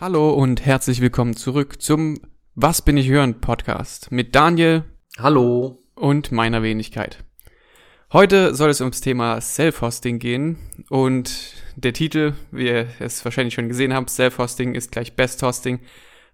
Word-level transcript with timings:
Hallo 0.00 0.30
und 0.30 0.64
herzlich 0.64 1.02
willkommen 1.02 1.36
zurück 1.36 1.82
zum 1.82 2.16
Was 2.54 2.80
bin 2.80 2.96
ich 2.96 3.10
hören 3.10 3.42
Podcast 3.42 4.10
mit 4.10 4.34
Daniel. 4.34 4.84
Hallo. 5.18 5.82
Und 5.94 6.32
meiner 6.32 6.62
Wenigkeit. 6.62 7.22
Heute 8.10 8.54
soll 8.54 8.70
es 8.70 8.80
ums 8.80 9.02
Thema 9.02 9.38
Self-Hosting 9.42 10.18
gehen 10.18 10.56
und 10.88 11.52
der 11.76 11.92
Titel, 11.92 12.32
wie 12.50 12.68
ihr 12.68 12.86
es 12.98 13.22
wahrscheinlich 13.26 13.52
schon 13.52 13.68
gesehen 13.68 13.92
habt, 13.92 14.08
Self-Hosting 14.08 14.74
ist 14.74 14.90
gleich 14.90 15.16
Best-Hosting. 15.16 15.80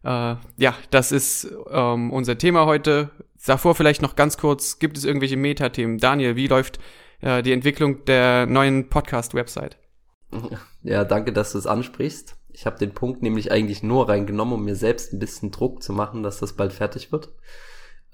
Äh, 0.05 0.37
ja, 0.59 0.77
das 0.91 1.11
ist 1.11 1.53
ähm, 1.69 2.13
unser 2.13 2.39
Thema 2.39 2.67
heute. 2.67 3.11
Davor 3.45 3.75
vielleicht 3.75 4.01
noch 4.01 4.15
ganz 4.15 4.39
kurz, 4.39 4.79
gibt 4.79 4.97
es 4.97 5.05
irgendwelche 5.05 5.37
Metathemen? 5.37 5.99
Daniel, 5.99 6.37
wie 6.37 6.47
läuft 6.47 6.79
äh, 7.21 7.43
die 7.43 7.51
Entwicklung 7.53 8.05
der 8.05 8.47
neuen 8.47 8.89
Podcast-Website? 8.89 9.77
Ja, 10.85 11.03
danke, 11.05 11.33
dass 11.33 11.51
du 11.51 11.59
es 11.59 11.67
ansprichst. 11.67 12.37
Ich 12.57 12.65
habe 12.65 12.79
den 12.79 12.95
Punkt 12.95 13.21
nämlich 13.21 13.53
eigentlich 13.53 13.83
nur 13.83 14.09
reingenommen, 14.09 14.55
um 14.55 14.65
mir 14.65 14.77
selbst 14.77 15.13
ein 15.13 15.19
bisschen 15.19 15.51
Druck 15.51 15.83
zu 15.83 15.93
machen, 15.93 16.23
dass 16.23 16.39
das 16.39 16.55
bald 16.55 16.73
fertig 16.73 17.13
wird. 17.13 17.29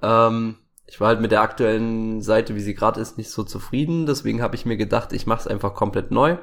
Ähm, 0.02 0.56
ich 0.84 1.00
war 1.00 1.06
halt 1.06 1.20
mit 1.20 1.30
der 1.30 1.42
aktuellen 1.42 2.22
Seite, 2.22 2.56
wie 2.56 2.60
sie 2.60 2.74
gerade 2.74 3.00
ist, 3.00 3.18
nicht 3.18 3.30
so 3.30 3.44
zufrieden. 3.44 4.04
Deswegen 4.04 4.42
habe 4.42 4.56
ich 4.56 4.66
mir 4.66 4.76
gedacht, 4.76 5.12
ich 5.12 5.28
mache 5.28 5.42
es 5.42 5.46
einfach 5.46 5.74
komplett 5.74 6.10
neu. 6.10 6.38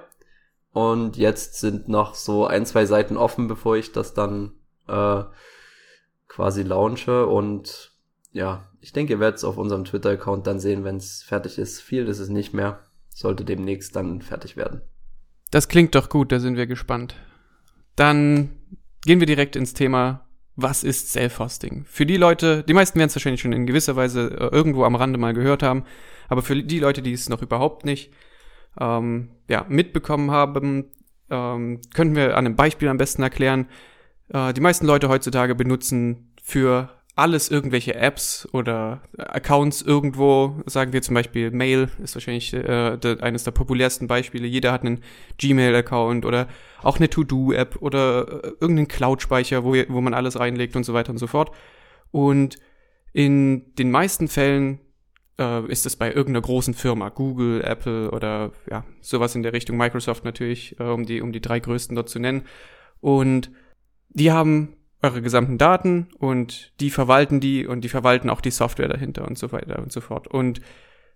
Und 0.71 1.17
jetzt 1.17 1.59
sind 1.59 1.90
noch 1.90 2.16
so 2.16 2.48
ein, 2.48 2.66
zwei 2.66 2.85
Seiten 2.85 3.17
offen, 3.17 3.49
bevor 3.49 3.76
ich 3.76 3.91
das 3.91 4.13
dann 4.13 4.54
äh, 4.88 5.23
quasi 6.29 6.63
launche. 6.63 7.26
Und 7.26 7.91
ja, 8.31 8.70
ich 8.79 8.93
denke, 8.93 9.12
ihr 9.12 9.20
werdet 9.20 9.40
es 9.40 9.43
auf 9.43 9.57
unserem 9.57 9.84
Twitter-Account 9.84 10.48
dann 10.48 10.62
sehen, 10.62 10.85
wenn 10.85 10.95
es 10.95 11.21
fertig 11.21 11.57
ist. 11.57 11.81
Viel 11.81 12.07
ist 12.07 12.20
es 12.20 12.29
nicht 12.29 12.54
mehr. 12.54 12.79
Sollte 13.09 13.43
demnächst 13.43 13.93
dann 13.98 14.21
fertig 14.21 14.55
werden. 14.55 14.84
Das 15.52 15.68
klingt 15.68 15.95
doch 15.95 16.07
gut, 16.07 16.31
da 16.31 16.40
sind 16.40 16.55
wir 16.55 16.66
gespannt. 16.66 17.16
Dann 17.99 18.52
gehen 19.03 19.20
wir 19.20 19.27
direkt 19.27 19.58
ins 19.58 19.73
Thema, 19.73 20.26
was 20.55 20.85
ist 20.85 21.12
Self-Hosting? 21.12 21.84
Für 21.85 22.05
die 22.05 22.16
Leute, 22.16 22.63
die 22.63 22.73
meisten 22.73 22.98
werden 22.98 23.10
es 23.10 23.15
wahrscheinlich 23.15 23.41
schon 23.41 23.51
in 23.51 23.65
gewisser 23.65 23.98
Weise 23.98 24.29
äh, 24.40 24.55
irgendwo 24.55 24.85
am 24.85 24.96
Rande 24.96 25.20
mal 25.20 25.34
gehört 25.34 25.63
haben, 25.63 25.84
aber 26.29 26.41
für 26.41 26.55
die 26.55 26.79
Leute, 26.79 27.01
die 27.01 27.12
es 27.12 27.27
noch 27.27 27.41
überhaupt 27.41 27.84
nicht 27.84 28.13
ähm, 28.79 29.32
ja, 29.49 29.65
mitbekommen 29.68 30.32
haben, 30.32 30.91
ähm, 31.29 31.82
könnten 31.93 32.15
wir 32.15 32.38
an 32.38 32.46
einem 32.46 32.55
Beispiel 32.55 32.88
am 32.88 32.96
besten 32.96 33.21
erklären. 33.21 33.68
Äh, 34.29 34.54
die 34.54 34.62
meisten 34.62 34.85
Leute 34.85 35.10
heutzutage 35.10 35.54
benutzen 35.54 36.34
für 36.41 36.98
alles 37.20 37.49
irgendwelche 37.49 37.95
Apps 37.95 38.48
oder 38.53 39.01
Accounts 39.17 39.81
irgendwo, 39.81 40.62
sagen 40.65 40.93
wir 40.93 41.01
zum 41.01 41.15
Beispiel 41.15 41.51
Mail, 41.51 41.89
ist 42.01 42.15
wahrscheinlich 42.15 42.53
äh, 42.53 42.98
eines 43.21 43.43
der 43.43 43.51
populärsten 43.51 44.07
Beispiele. 44.07 44.48
Jeder 44.48 44.71
hat 44.71 44.81
einen 44.81 45.03
Gmail-Account 45.37 46.26
oder 46.26 46.48
auch 46.81 46.98
eine 46.98 47.09
To-Do-App 47.09 47.81
oder 47.81 48.43
äh, 48.43 48.48
irgendeinen 48.59 48.87
Cloud-Speicher, 48.87 49.63
wo, 49.63 49.76
wo 49.89 50.01
man 50.01 50.13
alles 50.13 50.39
reinlegt 50.39 50.76
und 50.76 50.84
so 50.84 50.93
weiter 50.93 51.11
und 51.11 51.17
so 51.17 51.27
fort. 51.27 51.51
Und 52.11 52.57
in 53.11 53.76
den 53.76 53.91
meisten 53.91 54.27
Fällen 54.27 54.79
äh, 55.37 55.65
ist 55.71 55.85
es 55.85 55.95
bei 55.95 56.07
irgendeiner 56.07 56.41
großen 56.41 56.73
Firma, 56.73 57.09
Google, 57.09 57.61
Apple 57.63 58.11
oder 58.11 58.51
ja, 58.70 58.85
sowas 59.01 59.35
in 59.35 59.43
der 59.43 59.54
Richtung, 59.54 59.77
Microsoft 59.77 60.23
natürlich, 60.23 60.79
äh, 60.79 60.83
um, 60.83 61.05
die, 61.05 61.21
um 61.21 61.31
die 61.31 61.41
drei 61.41 61.59
größten 61.59 61.95
dort 61.95 62.09
zu 62.09 62.20
nennen. 62.20 62.43
Und 63.01 63.51
die 64.09 64.31
haben 64.31 64.75
eure 65.01 65.22
gesamten 65.22 65.57
Daten 65.57 66.07
und 66.17 66.73
die 66.79 66.89
verwalten 66.89 67.39
die 67.39 67.66
und 67.66 67.81
die 67.81 67.89
verwalten 67.89 68.29
auch 68.29 68.41
die 68.41 68.51
Software 68.51 68.89
dahinter 68.89 69.28
und 69.28 69.38
so 69.38 69.51
weiter 69.51 69.79
und 69.79 69.91
so 69.91 70.01
fort. 70.01 70.28
Und 70.28 70.61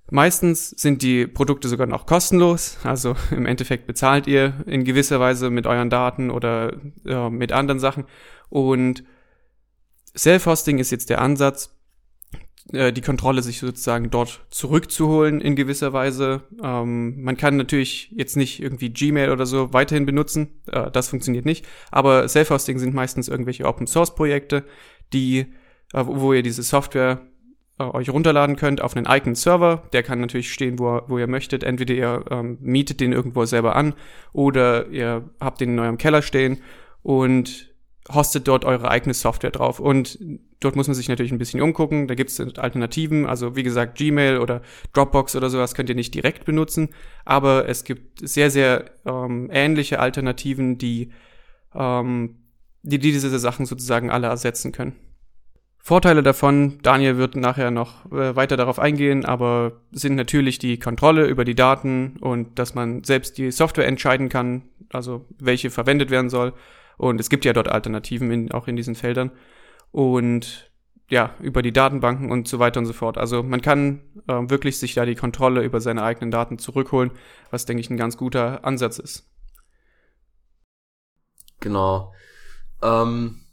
meistens 0.10 0.70
sind 0.70 1.02
die 1.02 1.28
Produkte 1.28 1.68
sogar 1.68 1.88
noch 1.88 2.06
kostenlos. 2.06 2.78
Also 2.84 3.16
im 3.32 3.46
Endeffekt 3.46 3.86
bezahlt 3.86 4.28
ihr 4.28 4.54
in 4.66 4.86
gewisser 4.86 5.20
Weise 5.20 5.50
mit 5.50 5.68
euren 5.68 5.90
Daten 5.90 6.32
oder 6.32 6.78
äh, 7.06 7.30
mit 7.30 7.52
anderen 7.52 7.80
Sachen. 7.80 8.06
Und 8.50 9.04
Self-Hosting 10.16 10.78
ist 10.78 10.92
jetzt 10.92 11.10
der 11.10 11.22
Ansatz, 11.22 11.76
die 12.66 13.02
Kontrolle 13.02 13.42
sich 13.42 13.60
sozusagen 13.60 14.10
dort 14.10 14.46
zurückzuholen 14.50 15.42
in 15.42 15.56
gewisser 15.56 15.92
Weise. 15.92 16.44
Ähm, 16.64 17.22
man 17.22 17.36
kann 17.36 17.58
natürlich 17.58 18.12
jetzt 18.16 18.38
nicht 18.38 18.62
irgendwie 18.62 18.90
Gmail 18.90 19.32
oder 19.32 19.46
so 19.46 19.74
weiterhin 19.74 20.06
benutzen, 20.06 20.62
äh, 20.72 20.90
das 20.90 21.10
funktioniert 21.10 21.46
nicht, 21.46 21.66
aber 21.92 22.28
Self-Hosting 22.28 22.80
sind 22.80 22.94
meistens 22.94 23.28
irgendwelche 23.28 23.66
Open-Source-Projekte, 23.66 24.64
die, 25.12 25.40
äh, 25.94 26.06
wo 26.06 26.32
ihr 26.34 26.42
diese 26.42 26.64
Software 26.64 27.22
äh, 27.80 27.84
euch 27.84 28.10
runterladen 28.10 28.56
könnt 28.56 28.82
auf 28.82 28.96
einen 28.96 29.08
eigenen 29.08 29.36
Server. 29.36 29.84
Der 29.94 30.04
kann 30.04 30.22
natürlich 30.22 30.54
stehen, 30.54 30.80
wo, 30.80 31.02
wo 31.08 31.18
ihr 31.18 31.28
möchtet. 31.28 31.64
Entweder 31.64 31.94
ihr 31.94 32.26
ähm, 32.30 32.58
mietet 32.62 33.02
den 33.02 33.12
irgendwo 33.12 33.46
selber 33.46 33.76
an 33.76 33.94
oder 34.32 34.88
ihr 34.88 35.30
habt 35.40 35.60
den 35.60 35.74
in 35.74 35.80
eurem 35.80 35.98
Keller 35.98 36.22
stehen 36.22 36.62
und 37.02 37.73
hostet 38.12 38.48
dort 38.48 38.66
eure 38.66 38.90
eigene 38.90 39.14
Software 39.14 39.52
drauf. 39.52 39.80
Und 39.80 40.20
dort 40.60 40.76
muss 40.76 40.88
man 40.88 40.96
sich 40.96 41.08
natürlich 41.08 41.32
ein 41.32 41.38
bisschen 41.38 41.62
umgucken. 41.62 42.08
Da 42.08 42.16
gibt 42.16 42.30
es 42.32 42.40
Alternativen. 42.40 43.26
Also 43.26 43.56
wie 43.56 43.64
gesagt, 43.64 43.98
Gmail 43.98 44.40
oder 44.40 44.62
Dropbox 44.94 45.36
oder 45.36 45.50
sowas 45.50 45.74
könnt 45.74 45.90
ihr 45.90 45.96
nicht 45.96 46.14
direkt 46.14 46.46
benutzen. 46.46 46.90
Aber 47.26 47.68
es 47.70 47.84
gibt 47.84 48.28
sehr, 48.28 48.50
sehr 48.50 48.86
ähm, 49.06 49.50
ähnliche 49.52 50.00
Alternativen, 50.00 50.78
die, 50.78 51.12
ähm, 51.74 52.36
die, 52.82 53.00
die 53.00 53.12
diese 53.12 53.40
Sachen 53.40 53.66
sozusagen 53.66 54.10
alle 54.10 54.28
ersetzen 54.28 54.72
können. 54.72 54.96
Vorteile 55.86 56.24
davon, 56.24 56.80
Daniel 56.82 57.18
wird 57.18 57.36
nachher 57.36 57.70
noch 57.70 58.10
äh, 58.10 58.38
weiter 58.38 58.56
darauf 58.56 58.80
eingehen, 58.80 59.26
aber 59.26 59.82
sind 59.92 60.16
natürlich 60.16 60.58
die 60.58 60.80
Kontrolle 60.80 61.26
über 61.26 61.44
die 61.44 61.56
Daten 61.56 62.16
und 62.22 62.58
dass 62.58 62.74
man 62.74 63.04
selbst 63.04 63.38
die 63.38 63.52
Software 63.52 63.86
entscheiden 63.86 64.30
kann, 64.30 64.62
also 64.94 65.26
welche 65.40 65.70
verwendet 65.70 66.10
werden 66.10 66.30
soll 66.30 66.54
und 66.98 67.20
es 67.20 67.30
gibt 67.30 67.46
ja 67.46 67.54
dort 67.54 67.68
Alternativen 67.68 68.32
in, 68.32 68.52
auch 68.52 68.68
in 68.68 68.76
diesen 68.76 68.96
Feldern. 68.96 69.32
Und 69.92 70.72
ja, 71.10 71.36
über 71.42 71.62
die 71.62 71.74
Datenbanken 71.74 72.32
und 72.32 72.48
so 72.48 72.60
weiter 72.60 72.80
und 72.80 72.86
so 72.86 72.94
fort. 72.94 73.18
Also 73.18 73.44
man 73.44 73.62
kann 73.62 74.02
äh, 74.28 74.50
wirklich 74.50 74.80
sich 74.80 74.94
da 74.94 75.06
die 75.06 75.16
Kontrolle 75.16 75.64
über 75.64 75.80
seine 75.80 76.04
eigenen 76.04 76.32
Daten 76.32 76.58
zurückholen, 76.58 77.12
was, 77.52 77.66
denke 77.66 77.82
ich, 77.82 77.90
ein 77.90 77.98
ganz 77.98 78.18
guter 78.18 78.66
Ansatz 78.66 79.00
ist. 79.00 79.30
Genau. 81.60 82.14
Ähm, 82.82 83.46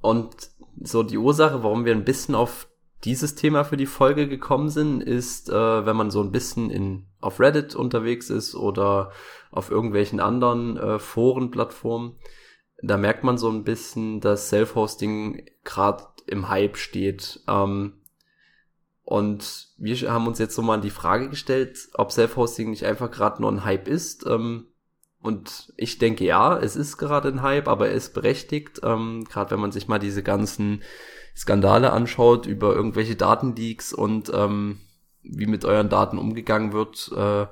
und 0.00 0.34
so 0.80 1.02
die 1.02 1.18
Ursache, 1.18 1.62
warum 1.62 1.84
wir 1.84 1.92
ein 1.92 2.04
bisschen 2.04 2.34
auf 2.34 2.68
dieses 3.04 3.34
Thema 3.34 3.64
für 3.64 3.76
die 3.76 3.86
Folge 3.86 4.28
gekommen 4.28 4.68
sind, 4.68 5.02
ist, 5.02 5.50
äh, 5.50 5.86
wenn 5.86 5.96
man 5.96 6.10
so 6.10 6.22
ein 6.22 6.32
bisschen 6.32 6.70
in, 6.70 7.06
auf 7.20 7.40
Reddit 7.40 7.74
unterwegs 7.74 8.30
ist 8.30 8.54
oder 8.54 9.10
auf 9.50 9.70
irgendwelchen 9.70 10.20
anderen 10.20 10.76
äh, 10.76 10.98
Forenplattformen, 10.98 12.16
da 12.82 12.96
merkt 12.96 13.24
man 13.24 13.38
so 13.38 13.48
ein 13.48 13.64
bisschen, 13.64 14.20
dass 14.20 14.48
Self-Hosting 14.48 15.46
gerade 15.64 16.04
im 16.26 16.48
Hype 16.48 16.76
steht. 16.76 17.40
Ähm, 17.48 17.94
und 19.04 19.68
wir 19.78 20.12
haben 20.12 20.26
uns 20.26 20.38
jetzt 20.38 20.54
so 20.54 20.62
mal 20.62 20.80
die 20.80 20.90
Frage 20.90 21.28
gestellt, 21.28 21.88
ob 21.94 22.12
Self-Hosting 22.12 22.70
nicht 22.70 22.84
einfach 22.84 23.10
gerade 23.10 23.40
nur 23.40 23.52
ein 23.52 23.64
Hype 23.64 23.86
ist. 23.86 24.26
Ähm, 24.26 24.66
und 25.20 25.72
ich 25.76 25.98
denke 25.98 26.24
ja, 26.24 26.58
es 26.58 26.74
ist 26.74 26.96
gerade 26.96 27.28
ein 27.28 27.42
Hype, 27.42 27.68
aber 27.68 27.88
er 27.88 27.94
ist 27.94 28.14
berechtigt. 28.14 28.80
Ähm, 28.82 29.24
gerade 29.28 29.52
wenn 29.52 29.60
man 29.60 29.72
sich 29.72 29.86
mal 29.86 30.00
diese 30.00 30.24
ganzen 30.24 30.82
Skandale 31.36 31.92
anschaut 31.92 32.46
über 32.46 32.74
irgendwelche 32.74 33.14
Datenleaks 33.14 33.92
und 33.92 34.30
ähm, 34.34 34.80
wie 35.22 35.46
mit 35.46 35.64
euren 35.64 35.88
Daten 35.88 36.18
umgegangen 36.18 36.72
wird. 36.72 37.12
Äh, 37.16 37.46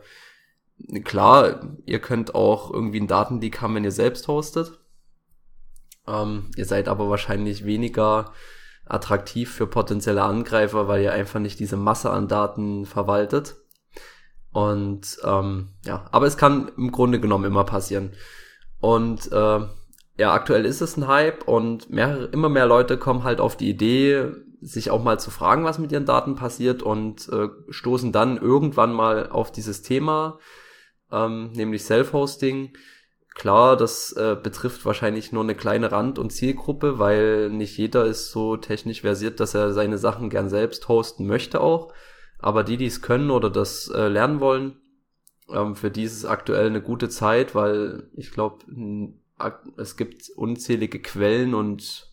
klar, 1.03 1.77
ihr 1.87 2.01
könnt 2.01 2.35
auch 2.35 2.73
irgendwie 2.73 2.99
einen 2.99 3.07
Datenleak 3.07 3.61
haben, 3.61 3.77
wenn 3.77 3.85
ihr 3.85 3.93
selbst 3.93 4.27
hostet. 4.27 4.80
Ähm, 6.07 6.51
ihr 6.57 6.65
seid 6.65 6.89
aber 6.89 7.09
wahrscheinlich 7.09 7.65
weniger 7.65 8.33
attraktiv 8.87 9.53
für 9.53 9.67
potenzielle 9.67 10.23
Angreifer, 10.23 10.89
weil 10.89 11.03
ihr 11.03 11.13
einfach 11.13 11.41
nicht 11.41 11.61
diese 11.61 11.77
Masse 11.77 12.11
an 12.11 12.29
Daten 12.29 12.87
verwaltet. 12.87 13.57
Und 14.53 15.19
ähm, 15.25 15.69
ja, 15.85 16.07
aber 16.11 16.27
es 16.27 16.37
kann 16.37 16.73
im 16.77 16.91
Grunde 16.91 17.21
genommen 17.21 17.45
immer 17.45 17.65
passieren. 17.65 18.13
Und 18.81 19.31
äh, 19.31 19.61
ja, 20.17 20.33
aktuell 20.33 20.67
ist 20.67 20.81
es 20.81 20.97
ein 20.97 21.07
Hype 21.07 21.47
und 21.47 21.91
mehrere, 21.91 22.27
immer 22.27 22.49
mehr 22.49 22.67
Leute 22.67 22.99
kommen 22.99 23.23
halt 23.23 23.41
auf 23.41 23.57
die 23.57 23.71
Idee, 23.71 24.33
sich 24.61 24.91
auch 24.91 25.03
mal 25.03 25.19
zu 25.19 25.31
fragen, 25.31 25.65
was 25.65 25.79
mit 25.79 25.93
ihren 25.93 26.05
Daten 26.05 26.35
passiert 26.35 26.83
und 26.83 27.29
äh, 27.31 27.49
stoßen 27.71 28.13
dann 28.13 28.37
irgendwann 28.37 28.93
mal 28.93 29.31
auf 29.31 29.53
dieses 29.53 29.83
Thema, 29.83 30.39
ähm, 31.11 31.53
nämlich 31.53 31.85
Self-Hosting 31.85 32.73
Klar, 33.35 33.77
das 33.77 34.13
äh, 34.13 34.37
betrifft 34.41 34.85
wahrscheinlich 34.85 35.33
nur 35.33 35.43
eine 35.43 35.55
kleine 35.55 35.93
Rand- 35.93 36.19
und 36.19 36.31
Zielgruppe, 36.31 36.99
weil 36.99 37.49
nicht 37.49 37.79
jeder 37.79 38.05
ist 38.05 38.31
so 38.33 38.57
technisch 38.57 39.03
versiert, 39.03 39.41
dass 39.41 39.55
er 39.55 39.73
seine 39.73 39.99
Sachen 39.99 40.31
gern 40.31 40.49
selbst 40.49 40.89
hosten 40.89 41.27
möchte 41.27 41.61
auch. 41.61 41.93
Aber 42.39 42.65
die, 42.65 42.77
die 42.77 42.87
es 42.87 43.03
können 43.03 43.31
oder 43.31 43.49
das 43.49 43.89
äh, 43.89 44.09
lernen 44.09 44.41
wollen, 44.41 44.81
ähm, 45.49 45.77
für 45.77 45.91
die 45.91 46.05
ist 46.05 46.17
es 46.17 46.25
aktuell 46.25 46.67
eine 46.67 46.83
gute 46.83 47.09
Zeit, 47.09 47.55
weil 47.55 48.11
ich 48.15 48.31
glaube, 48.33 48.65
es 49.77 49.97
gibt 49.97 50.31
unzählige 50.37 51.01
Quellen 51.01 51.55
und 51.55 52.11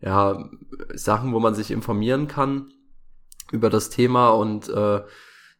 ja, 0.00 0.48
Sachen, 0.94 1.32
wo 1.32 1.40
man 1.40 1.54
sich 1.54 1.70
informieren 1.70 2.28
kann 2.28 2.72
über 3.52 3.70
das 3.70 3.90
Thema 3.90 4.30
und 4.30 4.68
äh, 4.68 5.02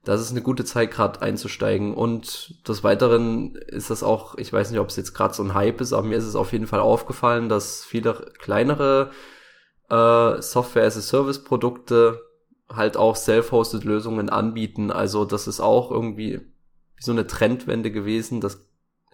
das 0.08 0.22
ist 0.22 0.30
eine 0.30 0.40
gute 0.40 0.64
Zeit, 0.64 0.90
gerade 0.90 1.20
einzusteigen. 1.20 1.92
Und 1.92 2.66
des 2.66 2.82
Weiteren 2.82 3.56
ist 3.56 3.90
das 3.90 4.02
auch, 4.02 4.38
ich 4.38 4.50
weiß 4.50 4.70
nicht, 4.70 4.80
ob 4.80 4.88
es 4.88 4.96
jetzt 4.96 5.12
gerade 5.12 5.34
so 5.34 5.42
ein 5.42 5.52
Hype 5.52 5.82
ist, 5.82 5.92
aber 5.92 6.06
mir 6.06 6.16
ist 6.16 6.24
es 6.24 6.34
auf 6.34 6.52
jeden 6.52 6.66
Fall 6.66 6.80
aufgefallen, 6.80 7.50
dass 7.50 7.84
viele 7.84 8.14
kleinere 8.38 9.10
äh, 9.90 10.40
Software-as-a-Service-Produkte 10.40 12.22
halt 12.70 12.96
auch 12.96 13.16
self-hosted 13.16 13.84
Lösungen 13.84 14.30
anbieten. 14.30 14.90
Also 14.90 15.26
das 15.26 15.46
ist 15.46 15.60
auch 15.60 15.90
irgendwie 15.90 16.40
so 16.98 17.12
eine 17.12 17.26
Trendwende 17.26 17.90
gewesen. 17.90 18.40
Das 18.40 18.66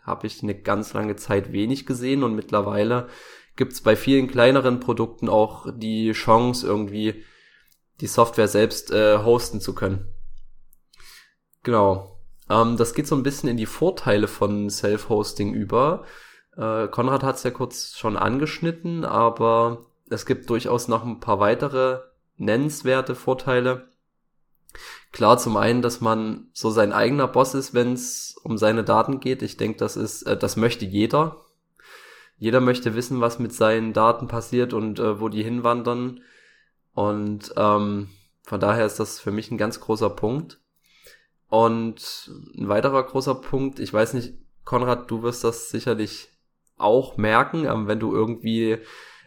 habe 0.05 0.29
ich 0.29 0.45
eine 0.45 0.55
ganz 0.55 0.93
lange 0.93 1.17
Zeit 1.17 1.51
wenig 1.51 1.87
gesehen 1.87 2.23
und 2.23 2.37
mittlerweile 2.37 3.09
gibt 3.57 3.73
es 3.73 3.81
bei 3.81 3.97
vielen 3.97 4.29
kleineren 4.29 4.79
Produkten 4.79 5.29
auch 5.29 5.67
die 5.75 6.13
Chance, 6.13 6.65
irgendwie 6.65 7.25
die 8.01 8.07
Software 8.07 8.49
selbst 8.49 8.93
äh, 8.93 9.19
hosten 9.19 9.61
zu 9.61 9.75
können. 9.75 10.14
Genau. 11.65 12.17
Ähm, 12.49 12.77
das 12.77 12.95
geht 12.95 13.09
so 13.09 13.17
ein 13.17 13.25
bisschen 13.25 13.49
in 13.49 13.57
die 13.57 13.67
Vorteile 13.67 14.29
von 14.29 14.71
Self-Hosting 14.71 15.53
über. 15.53 16.05
Äh, 16.57 16.87
Konrad 16.89 17.25
hat 17.25 17.37
es 17.37 17.43
ja 17.43 17.51
kurz 17.51 17.97
schon 17.97 18.17
angeschnitten, 18.17 19.05
aber 19.05 19.87
es 20.09 20.27
gibt 20.27 20.49
durchaus 20.51 20.87
noch 20.87 21.05
ein 21.05 21.19
paar 21.19 21.41
weitere 21.41 22.01
nennenswerte 22.37 23.15
Vorteile. 23.15 23.89
Klar, 25.11 25.39
zum 25.39 25.57
einen, 25.57 25.83
dass 25.83 26.01
man 26.01 26.49
so 26.53 26.71
sein 26.71 26.93
eigener 26.93 27.29
Boss 27.29 27.55
ist, 27.55 27.75
wenn 27.75 27.95
es 27.95 28.37
um 28.43 28.59
seine 28.59 28.85
Daten 28.85 29.21
geht. 29.21 29.43
Ich 29.43 29.57
denke, 29.57 29.79
das 29.79 29.97
ist, 29.97 30.23
äh, 30.23 30.37
das 30.37 30.57
möchte 30.57 30.85
jeder. 30.85 31.45
Jeder 32.37 32.61
möchte 32.61 32.95
wissen, 32.95 33.21
was 33.21 33.39
mit 33.39 33.55
seinen 33.55 33.93
Daten 33.93 34.29
passiert 34.29 34.75
und 34.75 34.99
äh, 34.99 35.21
wo 35.21 35.29
die 35.29 35.43
hinwandern. 35.43 36.21
Und 36.93 37.55
ähm, 37.57 38.11
von 38.43 38.61
daher 38.61 38.85
ist 38.85 39.01
das 39.01 39.19
für 39.19 39.31
mich 39.31 39.51
ein 39.51 39.59
ganz 39.59 39.81
großer 39.81 40.11
Punkt. 40.11 40.59
Und 41.55 42.33
ein 42.59 42.69
weiterer 42.69 43.05
großer 43.05 43.37
Punkt, 43.37 43.79
ich 43.79 43.93
weiß 43.93 44.15
nicht, 44.15 44.35
Konrad, 44.65 45.09
du 45.09 45.23
wirst 45.23 45.45
das 45.45 45.71
sicherlich 45.71 46.31
auch 46.77 47.17
merken, 47.17 47.65
ähm, 47.65 47.87
wenn 47.87 48.01
du 48.01 48.13
irgendwie 48.13 48.79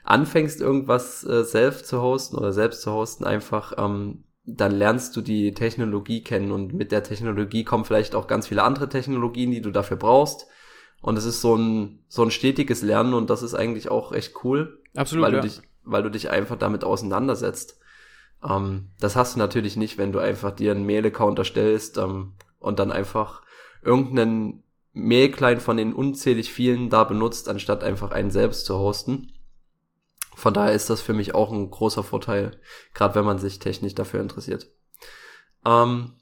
anfängst, 0.03 0.59
irgendwas 0.59 1.23
äh, 1.23 1.45
selbst 1.45 1.87
zu 1.87 2.01
hosten 2.01 2.35
oder 2.35 2.51
selbst 2.51 2.81
zu 2.81 2.91
hosten, 2.91 3.23
einfach, 3.23 3.75
ähm, 3.77 4.25
dann 4.43 4.73
lernst 4.73 5.15
du 5.15 5.21
die 5.21 5.53
Technologie 5.53 6.21
kennen 6.21 6.51
und 6.51 6.73
mit 6.73 6.91
der 6.91 7.01
Technologie 7.01 7.63
kommen 7.63 7.85
vielleicht 7.85 8.13
auch 8.13 8.27
ganz 8.27 8.47
viele 8.47 8.63
andere 8.63 8.89
Technologien, 8.89 9.51
die 9.51 9.61
du 9.61 9.71
dafür 9.71 9.95
brauchst. 9.95 10.47
Und 11.01 11.17
es 11.17 11.23
ist 11.23 11.39
so 11.39 11.55
ein, 11.55 12.03
so 12.09 12.23
ein 12.23 12.31
stetiges 12.31 12.81
Lernen 12.81 13.13
und 13.13 13.29
das 13.29 13.41
ist 13.41 13.53
eigentlich 13.53 13.87
auch 13.89 14.11
echt 14.11 14.43
cool. 14.43 14.81
Absolut. 14.97 15.23
Weil 15.27 15.33
ja. 15.35 15.39
du 15.39 15.47
dich, 15.47 15.61
weil 15.85 16.03
du 16.03 16.11
dich 16.11 16.29
einfach 16.29 16.57
damit 16.57 16.83
auseinandersetzt. 16.83 17.79
Ähm, 18.43 18.89
das 18.99 19.15
hast 19.15 19.35
du 19.35 19.39
natürlich 19.39 19.77
nicht, 19.77 19.97
wenn 19.97 20.11
du 20.11 20.19
einfach 20.19 20.51
dir 20.51 20.71
einen 20.71 20.85
Mail-Account 20.85 21.39
erstellst 21.39 21.97
ähm, 21.97 22.33
und 22.59 22.79
dann 22.79 22.91
einfach 22.91 23.41
irgendeinen 23.81 24.63
Mail-Client 24.93 25.61
von 25.61 25.77
den 25.77 25.93
unzählig 25.93 26.51
vielen 26.51 26.89
da 26.89 27.03
benutzt, 27.03 27.49
anstatt 27.49 27.83
einfach 27.83 28.11
einen 28.11 28.31
selbst 28.31 28.65
zu 28.65 28.77
hosten. 28.77 29.31
Von 30.35 30.53
daher 30.53 30.73
ist 30.73 30.89
das 30.89 31.01
für 31.01 31.13
mich 31.13 31.33
auch 31.33 31.51
ein 31.51 31.69
großer 31.69 32.03
Vorteil, 32.03 32.59
gerade 32.93 33.15
wenn 33.15 33.25
man 33.25 33.39
sich 33.39 33.59
technisch 33.59 33.95
dafür 33.95 34.21
interessiert. 34.21 34.67
Ähm, 35.65 36.13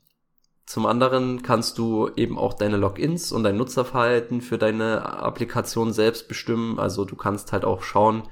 zum 0.65 0.85
anderen 0.87 1.43
kannst 1.43 1.77
du 1.77 2.09
eben 2.15 2.39
auch 2.39 2.53
deine 2.53 2.77
Logins 2.77 3.31
und 3.31 3.43
dein 3.43 3.57
Nutzerverhalten 3.57 4.41
für 4.41 4.57
deine 4.57 5.05
Applikation 5.05 5.93
selbst 5.93 6.27
bestimmen. 6.27 6.79
Also 6.79 7.05
du 7.05 7.15
kannst 7.15 7.51
halt 7.51 7.65
auch 7.65 7.83
schauen, 7.83 8.23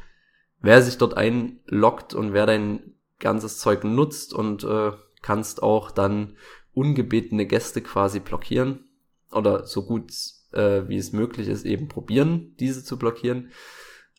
wer 0.60 0.82
sich 0.82 0.98
dort 0.98 1.16
einloggt 1.16 2.14
und 2.14 2.34
wer 2.34 2.46
dein 2.46 2.96
ganzes 3.24 3.58
Zeug 3.58 3.84
nutzt 3.84 4.34
und 4.34 4.64
äh, 4.64 4.92
kannst 5.22 5.64
auch 5.64 5.90
dann 5.90 6.38
ungebetene 6.74 7.46
Gäste 7.48 7.82
quasi 7.82 8.20
blockieren 8.20 8.86
oder 9.32 9.66
so 9.66 9.84
gut 9.86 10.12
äh, 10.52 10.88
wie 10.88 10.98
es 10.98 11.14
möglich 11.14 11.48
ist 11.48 11.66
eben 11.66 11.88
probieren, 11.88 12.56
diese 12.60 12.84
zu 12.84 12.98
blockieren. 12.98 13.52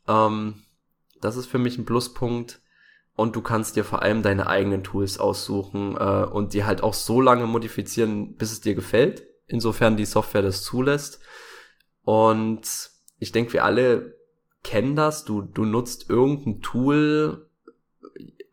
Ähm, 0.09 0.63
das 1.21 1.37
ist 1.37 1.47
für 1.47 1.59
mich 1.59 1.79
ein 1.79 1.85
Pluspunkt. 1.85 2.61
Und 3.17 3.37
du 3.37 3.43
kannst 3.43 3.77
dir 3.77 3.85
vor 3.85 4.03
allem 4.03 4.23
deine 4.23 4.49
eigenen 4.49 4.83
Tools 4.83 5.19
aussuchen 5.19 5.97
äh, 5.97 6.25
und 6.25 6.53
die 6.53 6.65
halt 6.65 6.83
auch 6.83 6.95
so 6.95 7.21
lange 7.21 7.47
modifizieren, 7.47 8.35
bis 8.35 8.51
es 8.51 8.61
dir 8.61 8.75
gefällt, 8.75 9.25
insofern 9.47 9.97
die 9.97 10.05
Software 10.05 10.43
das 10.43 10.65
zulässt. 10.65 11.21
Und 12.03 12.91
ich 13.21 13.31
denke, 13.31 13.53
wir 13.53 13.65
alle 13.65 14.17
kennen 14.65 14.97
das. 14.97 15.25
Du, 15.25 15.43
du 15.43 15.65
nutzt 15.65 16.11
irgendein 16.11 16.61
Tool 16.61 17.49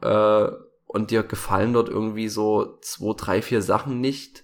äh, 0.02 0.50
und 0.86 1.12
dir 1.12 1.24
gefallen 1.24 1.74
dort 1.74 1.90
irgendwie 1.90 2.30
so 2.30 2.78
zwei, 2.82 3.14
drei, 3.16 3.42
vier 3.42 3.62
Sachen 3.62 4.02
nicht. 4.02 4.44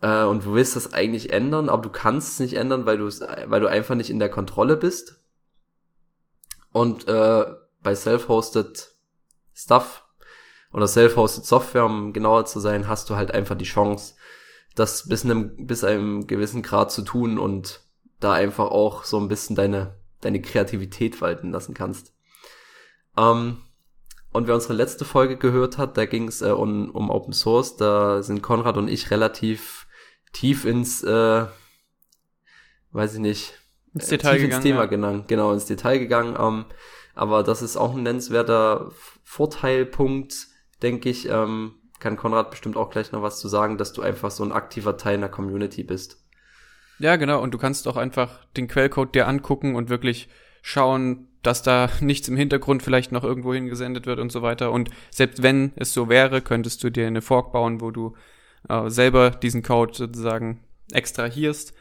Äh, 0.00 0.24
und 0.24 0.44
du 0.44 0.54
willst 0.54 0.76
das 0.76 0.92
eigentlich 0.92 1.32
ändern, 1.32 1.68
aber 1.68 1.82
du 1.82 1.90
kannst 1.90 2.32
es 2.32 2.40
nicht 2.40 2.54
ändern, 2.54 2.86
weil 2.86 2.98
du 2.98 3.06
weil 3.06 3.60
du 3.60 3.68
einfach 3.68 3.94
nicht 3.94 4.10
in 4.10 4.18
der 4.18 4.30
Kontrolle 4.30 4.76
bist. 4.76 5.20
Und 6.72 7.06
äh, 7.06 7.44
bei 7.82 7.94
Self-Hosted 7.94 8.92
Stuff 9.54 10.04
oder 10.72 10.88
Self-Hosted 10.88 11.44
Software, 11.44 11.84
um 11.84 12.12
genauer 12.12 12.46
zu 12.46 12.60
sein, 12.60 12.88
hast 12.88 13.10
du 13.10 13.16
halt 13.16 13.32
einfach 13.32 13.56
die 13.56 13.64
Chance, 13.64 14.14
das 14.74 15.08
bis 15.08 15.24
einem, 15.24 15.66
bis 15.66 15.84
einem 15.84 16.26
gewissen 16.26 16.62
Grad 16.62 16.90
zu 16.90 17.02
tun 17.02 17.38
und 17.38 17.82
da 18.20 18.32
einfach 18.32 18.70
auch 18.70 19.04
so 19.04 19.18
ein 19.18 19.28
bisschen 19.28 19.56
deine, 19.56 19.94
deine 20.20 20.40
Kreativität 20.40 21.20
walten 21.20 21.50
lassen 21.50 21.74
kannst. 21.74 22.14
Ähm, 23.16 23.58
und 24.32 24.46
wer 24.46 24.54
unsere 24.54 24.74
letzte 24.74 25.04
Folge 25.04 25.36
gehört 25.36 25.78
hat, 25.78 25.96
da 25.96 26.06
ging 26.06 26.28
es 26.28 26.42
äh, 26.42 26.50
um, 26.50 26.90
um 26.90 27.10
Open 27.10 27.32
Source, 27.32 27.76
da 27.76 28.22
sind 28.22 28.42
Konrad 28.42 28.76
und 28.76 28.88
ich 28.88 29.10
relativ 29.10 29.86
tief 30.32 30.64
ins, 30.64 31.02
äh, 31.02 31.46
weiß 32.92 33.14
ich 33.14 33.20
nicht, 33.20 33.54
ins 33.94 34.08
Detail 34.08 34.32
tief 34.32 34.42
gegangen, 34.42 34.56
ins 34.56 34.62
Thema 34.62 34.80
ja. 34.80 34.86
gegangen, 34.86 35.24
genau, 35.26 35.52
ins 35.52 35.66
Detail 35.66 35.98
gegangen. 35.98 36.36
Ähm, 36.38 36.64
aber 37.14 37.42
das 37.42 37.60
ist 37.60 37.76
auch 37.76 37.94
ein 37.94 38.02
nennenswerter 38.02 38.90
Vorteilpunkt, 39.22 40.48
denke 40.82 41.10
ich. 41.10 41.28
Ähm, 41.28 41.74
kann 42.00 42.16
Konrad 42.16 42.50
bestimmt 42.50 42.76
auch 42.76 42.90
gleich 42.90 43.12
noch 43.12 43.22
was 43.22 43.38
zu 43.38 43.48
sagen, 43.48 43.78
dass 43.78 43.92
du 43.92 44.02
einfach 44.02 44.30
so 44.30 44.42
ein 44.42 44.52
aktiver 44.52 44.96
Teil 44.96 45.14
einer 45.14 45.28
Community 45.28 45.84
bist. 45.84 46.24
Ja, 46.98 47.16
genau. 47.16 47.40
Und 47.42 47.52
du 47.52 47.58
kannst 47.58 47.86
auch 47.86 47.96
einfach 47.96 48.44
den 48.56 48.66
Quellcode 48.66 49.14
dir 49.14 49.28
angucken 49.28 49.76
und 49.76 49.88
wirklich 49.88 50.28
schauen, 50.62 51.28
dass 51.42 51.62
da 51.62 51.90
nichts 52.00 52.28
im 52.28 52.36
Hintergrund 52.36 52.82
vielleicht 52.82 53.12
noch 53.12 53.24
irgendwo 53.24 53.52
hingesendet 53.54 54.06
wird 54.06 54.18
und 54.18 54.32
so 54.32 54.42
weiter. 54.42 54.72
Und 54.72 54.90
selbst 55.10 55.42
wenn 55.42 55.72
es 55.76 55.92
so 55.92 56.08
wäre, 56.08 56.40
könntest 56.40 56.82
du 56.84 56.90
dir 56.90 57.06
eine 57.06 57.22
Fork 57.22 57.52
bauen, 57.52 57.80
wo 57.80 57.90
du 57.90 58.14
äh, 58.68 58.88
selber 58.88 59.30
diesen 59.30 59.62
Code 59.62 59.94
sozusagen 59.94 60.60
extrahierst. 60.92 61.74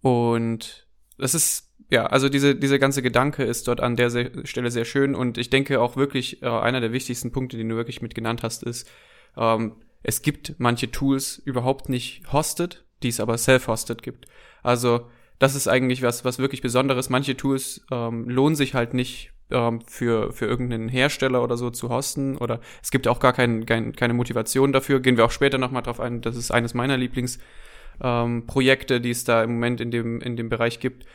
Und 0.00 0.86
das 1.16 1.34
ist, 1.34 1.72
ja, 1.90 2.06
also 2.06 2.28
diese, 2.28 2.54
diese 2.54 2.78
ganze 2.78 3.02
Gedanke 3.02 3.44
ist 3.44 3.66
dort 3.68 3.80
an 3.80 3.96
der 3.96 4.10
Stelle 4.44 4.70
sehr 4.70 4.84
schön. 4.84 5.14
Und 5.14 5.38
ich 5.38 5.50
denke 5.50 5.80
auch 5.80 5.96
wirklich, 5.96 6.42
äh, 6.42 6.48
einer 6.48 6.80
der 6.80 6.92
wichtigsten 6.92 7.32
Punkte, 7.32 7.56
den 7.56 7.68
du 7.68 7.76
wirklich 7.76 8.02
mit 8.02 8.14
genannt 8.14 8.42
hast, 8.42 8.62
ist, 8.62 8.88
ähm, 9.36 9.76
es 10.02 10.22
gibt 10.22 10.54
manche 10.58 10.90
Tools 10.90 11.38
überhaupt 11.44 11.88
nicht 11.88 12.32
hosted, 12.32 12.84
die 13.02 13.08
es 13.08 13.20
aber 13.20 13.36
self-hosted 13.36 14.02
gibt. 14.02 14.26
Also 14.62 15.06
das 15.38 15.54
ist 15.54 15.68
eigentlich 15.68 16.02
was, 16.02 16.24
was 16.24 16.38
wirklich 16.38 16.62
Besonderes. 16.62 17.10
Manche 17.10 17.36
Tools 17.36 17.84
ähm, 17.90 18.28
lohnen 18.28 18.56
sich 18.56 18.74
halt 18.74 18.94
nicht 18.94 19.32
ähm, 19.50 19.80
für, 19.86 20.32
für 20.32 20.46
irgendeinen 20.46 20.88
Hersteller 20.88 21.42
oder 21.42 21.56
so 21.56 21.70
zu 21.70 21.88
hosten 21.88 22.36
oder 22.36 22.60
es 22.82 22.90
gibt 22.90 23.08
auch 23.08 23.20
gar 23.20 23.32
kein, 23.32 23.66
kein, 23.66 23.94
keine 23.94 24.14
Motivation 24.14 24.72
dafür. 24.72 25.00
Gehen 25.00 25.16
wir 25.16 25.24
auch 25.24 25.30
später 25.30 25.58
nochmal 25.58 25.82
drauf 25.82 26.00
ein. 26.00 26.20
Das 26.20 26.36
ist 26.36 26.50
eines 26.50 26.74
meiner 26.74 26.96
Lieblingsprojekte, 26.96 28.96
ähm, 28.96 29.02
die 29.02 29.10
es 29.10 29.24
da 29.24 29.44
im 29.44 29.54
Moment 29.54 29.80
in 29.80 29.90
dem, 29.90 30.20
in 30.20 30.36
dem 30.36 30.48
Bereich 30.48 30.80
gibt. 30.80 31.06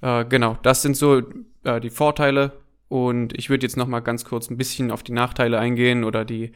Äh, 0.00 0.24
genau, 0.24 0.58
das 0.62 0.82
sind 0.82 0.96
so 0.96 1.22
äh, 1.64 1.80
die 1.80 1.90
Vorteile 1.90 2.52
und 2.88 3.36
ich 3.38 3.50
würde 3.50 3.66
jetzt 3.66 3.76
nochmal 3.76 4.02
ganz 4.02 4.24
kurz 4.24 4.50
ein 4.50 4.56
bisschen 4.56 4.90
auf 4.90 5.02
die 5.02 5.12
Nachteile 5.12 5.58
eingehen 5.58 6.04
oder 6.04 6.24
die, 6.24 6.52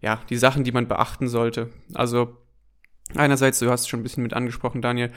ja, 0.00 0.20
die 0.30 0.36
Sachen, 0.36 0.64
die 0.64 0.72
man 0.72 0.88
beachten 0.88 1.28
sollte. 1.28 1.70
Also 1.94 2.36
einerseits, 3.14 3.60
du 3.60 3.70
hast 3.70 3.82
es 3.82 3.88
schon 3.88 4.00
ein 4.00 4.02
bisschen 4.02 4.24
mit 4.24 4.34
angesprochen, 4.34 4.82
Daniel, 4.82 5.12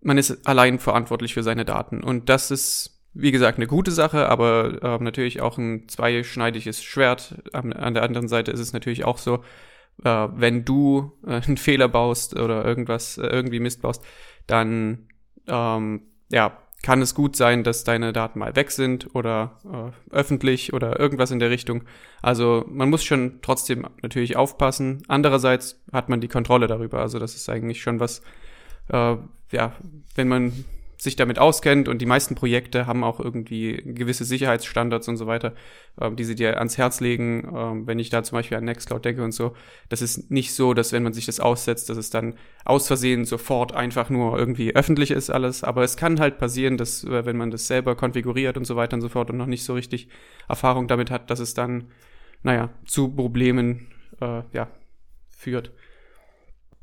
man 0.00 0.18
ist 0.18 0.46
allein 0.46 0.78
verantwortlich 0.78 1.34
für 1.34 1.42
seine 1.42 1.64
Daten. 1.64 2.02
Und 2.02 2.28
das 2.28 2.50
ist, 2.50 3.02
wie 3.14 3.32
gesagt, 3.32 3.58
eine 3.58 3.66
gute 3.66 3.90
Sache, 3.90 4.28
aber 4.28 4.82
äh, 4.82 5.02
natürlich 5.02 5.40
auch 5.40 5.58
ein 5.58 5.88
zweischneidiges 5.88 6.82
Schwert. 6.82 7.42
An, 7.52 7.72
an, 7.72 7.94
der 7.94 8.02
anderen 8.02 8.28
Seite 8.28 8.50
ist 8.50 8.60
es 8.60 8.72
natürlich 8.72 9.04
auch 9.04 9.18
so, 9.18 9.42
äh, 10.04 10.28
wenn 10.34 10.64
du 10.64 11.12
äh, 11.26 11.40
einen 11.46 11.56
Fehler 11.56 11.88
baust 11.88 12.38
oder 12.38 12.64
irgendwas, 12.64 13.18
äh, 13.18 13.26
irgendwie 13.26 13.60
Mist 13.60 13.82
baust, 13.82 14.04
dann 14.46 15.08
ähm, 15.48 16.02
ja, 16.30 16.58
kann 16.82 17.02
es 17.02 17.14
gut 17.14 17.36
sein, 17.36 17.64
dass 17.64 17.84
deine 17.84 18.12
Daten 18.12 18.38
mal 18.38 18.54
weg 18.54 18.70
sind 18.70 19.14
oder 19.14 19.58
äh, 19.64 20.14
öffentlich 20.14 20.72
oder 20.72 21.00
irgendwas 21.00 21.30
in 21.30 21.38
der 21.38 21.50
Richtung. 21.50 21.84
Also 22.22 22.64
man 22.68 22.90
muss 22.90 23.02
schon 23.02 23.40
trotzdem 23.42 23.86
natürlich 24.02 24.36
aufpassen. 24.36 25.02
Andererseits 25.08 25.82
hat 25.92 26.08
man 26.08 26.20
die 26.20 26.28
Kontrolle 26.28 26.66
darüber. 26.66 27.00
Also 27.00 27.18
das 27.18 27.34
ist 27.34 27.48
eigentlich 27.48 27.82
schon 27.82 27.98
was, 27.98 28.22
äh, 28.88 29.16
ja, 29.52 29.76
wenn 30.14 30.28
man 30.28 30.64
sich 30.98 31.16
damit 31.16 31.38
auskennt 31.38 31.88
und 31.88 32.00
die 32.00 32.06
meisten 32.06 32.34
Projekte 32.34 32.86
haben 32.86 33.04
auch 33.04 33.20
irgendwie 33.20 33.82
gewisse 33.84 34.24
Sicherheitsstandards 34.24 35.08
und 35.08 35.16
so 35.16 35.26
weiter, 35.26 35.54
ähm, 36.00 36.16
die 36.16 36.24
sie 36.24 36.34
dir 36.34 36.58
ans 36.58 36.78
Herz 36.78 37.00
legen. 37.00 37.52
Ähm, 37.54 37.86
wenn 37.86 37.98
ich 37.98 38.08
da 38.08 38.22
zum 38.22 38.36
Beispiel 38.36 38.56
an 38.56 38.64
Nextcloud 38.64 39.04
denke 39.04 39.22
und 39.22 39.32
so, 39.32 39.54
das 39.88 40.00
ist 40.00 40.30
nicht 40.30 40.54
so, 40.54 40.74
dass 40.74 40.92
wenn 40.92 41.02
man 41.02 41.12
sich 41.12 41.26
das 41.26 41.40
aussetzt, 41.40 41.90
dass 41.90 41.98
es 41.98 42.10
dann 42.10 42.34
aus 42.64 42.86
Versehen 42.86 43.24
sofort 43.24 43.74
einfach 43.74 44.08
nur 44.08 44.38
irgendwie 44.38 44.74
öffentlich 44.74 45.10
ist 45.10 45.30
alles. 45.30 45.64
Aber 45.64 45.82
es 45.82 45.96
kann 45.96 46.18
halt 46.18 46.38
passieren, 46.38 46.76
dass 46.78 47.04
äh, 47.04 47.26
wenn 47.26 47.36
man 47.36 47.50
das 47.50 47.66
selber 47.66 47.94
konfiguriert 47.94 48.56
und 48.56 48.64
so 48.64 48.76
weiter 48.76 48.94
und 48.94 49.02
so 49.02 49.08
fort 49.08 49.30
und 49.30 49.36
noch 49.36 49.46
nicht 49.46 49.64
so 49.64 49.74
richtig 49.74 50.08
Erfahrung 50.48 50.88
damit 50.88 51.10
hat, 51.10 51.30
dass 51.30 51.40
es 51.40 51.52
dann, 51.52 51.90
naja, 52.42 52.70
zu 52.86 53.14
Problemen 53.14 53.88
äh, 54.20 54.42
ja, 54.52 54.68
führt. 55.28 55.72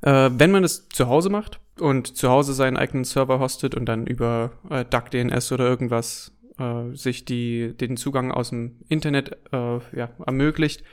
Äh, 0.04 0.32
wenn 0.34 0.52
man 0.52 0.64
es 0.64 0.90
zu 0.90 1.08
Hause 1.08 1.30
macht 1.30 1.60
und 1.80 2.16
zu 2.16 2.30
Hause 2.30 2.54
seinen 2.54 2.78
eigenen 2.78 3.06
Server 3.06 3.40
hostet 3.40 3.74
und 3.74 3.86
dann 3.86 4.06
über 4.06 4.52
äh, 4.70 4.84
DuckDNS 4.86 5.52
oder 5.54 5.66
irgendwas 5.66 6.34
äh, 6.60 6.94
sich 6.94 7.26
die, 7.26 7.74
den 7.76 7.96
Zugang 7.96 8.32
aus 8.32 8.50
dem 8.50 8.82
Internet 8.90 9.38
äh, 9.54 9.80
ja, 9.96 10.10
ermöglicht, 10.26 10.84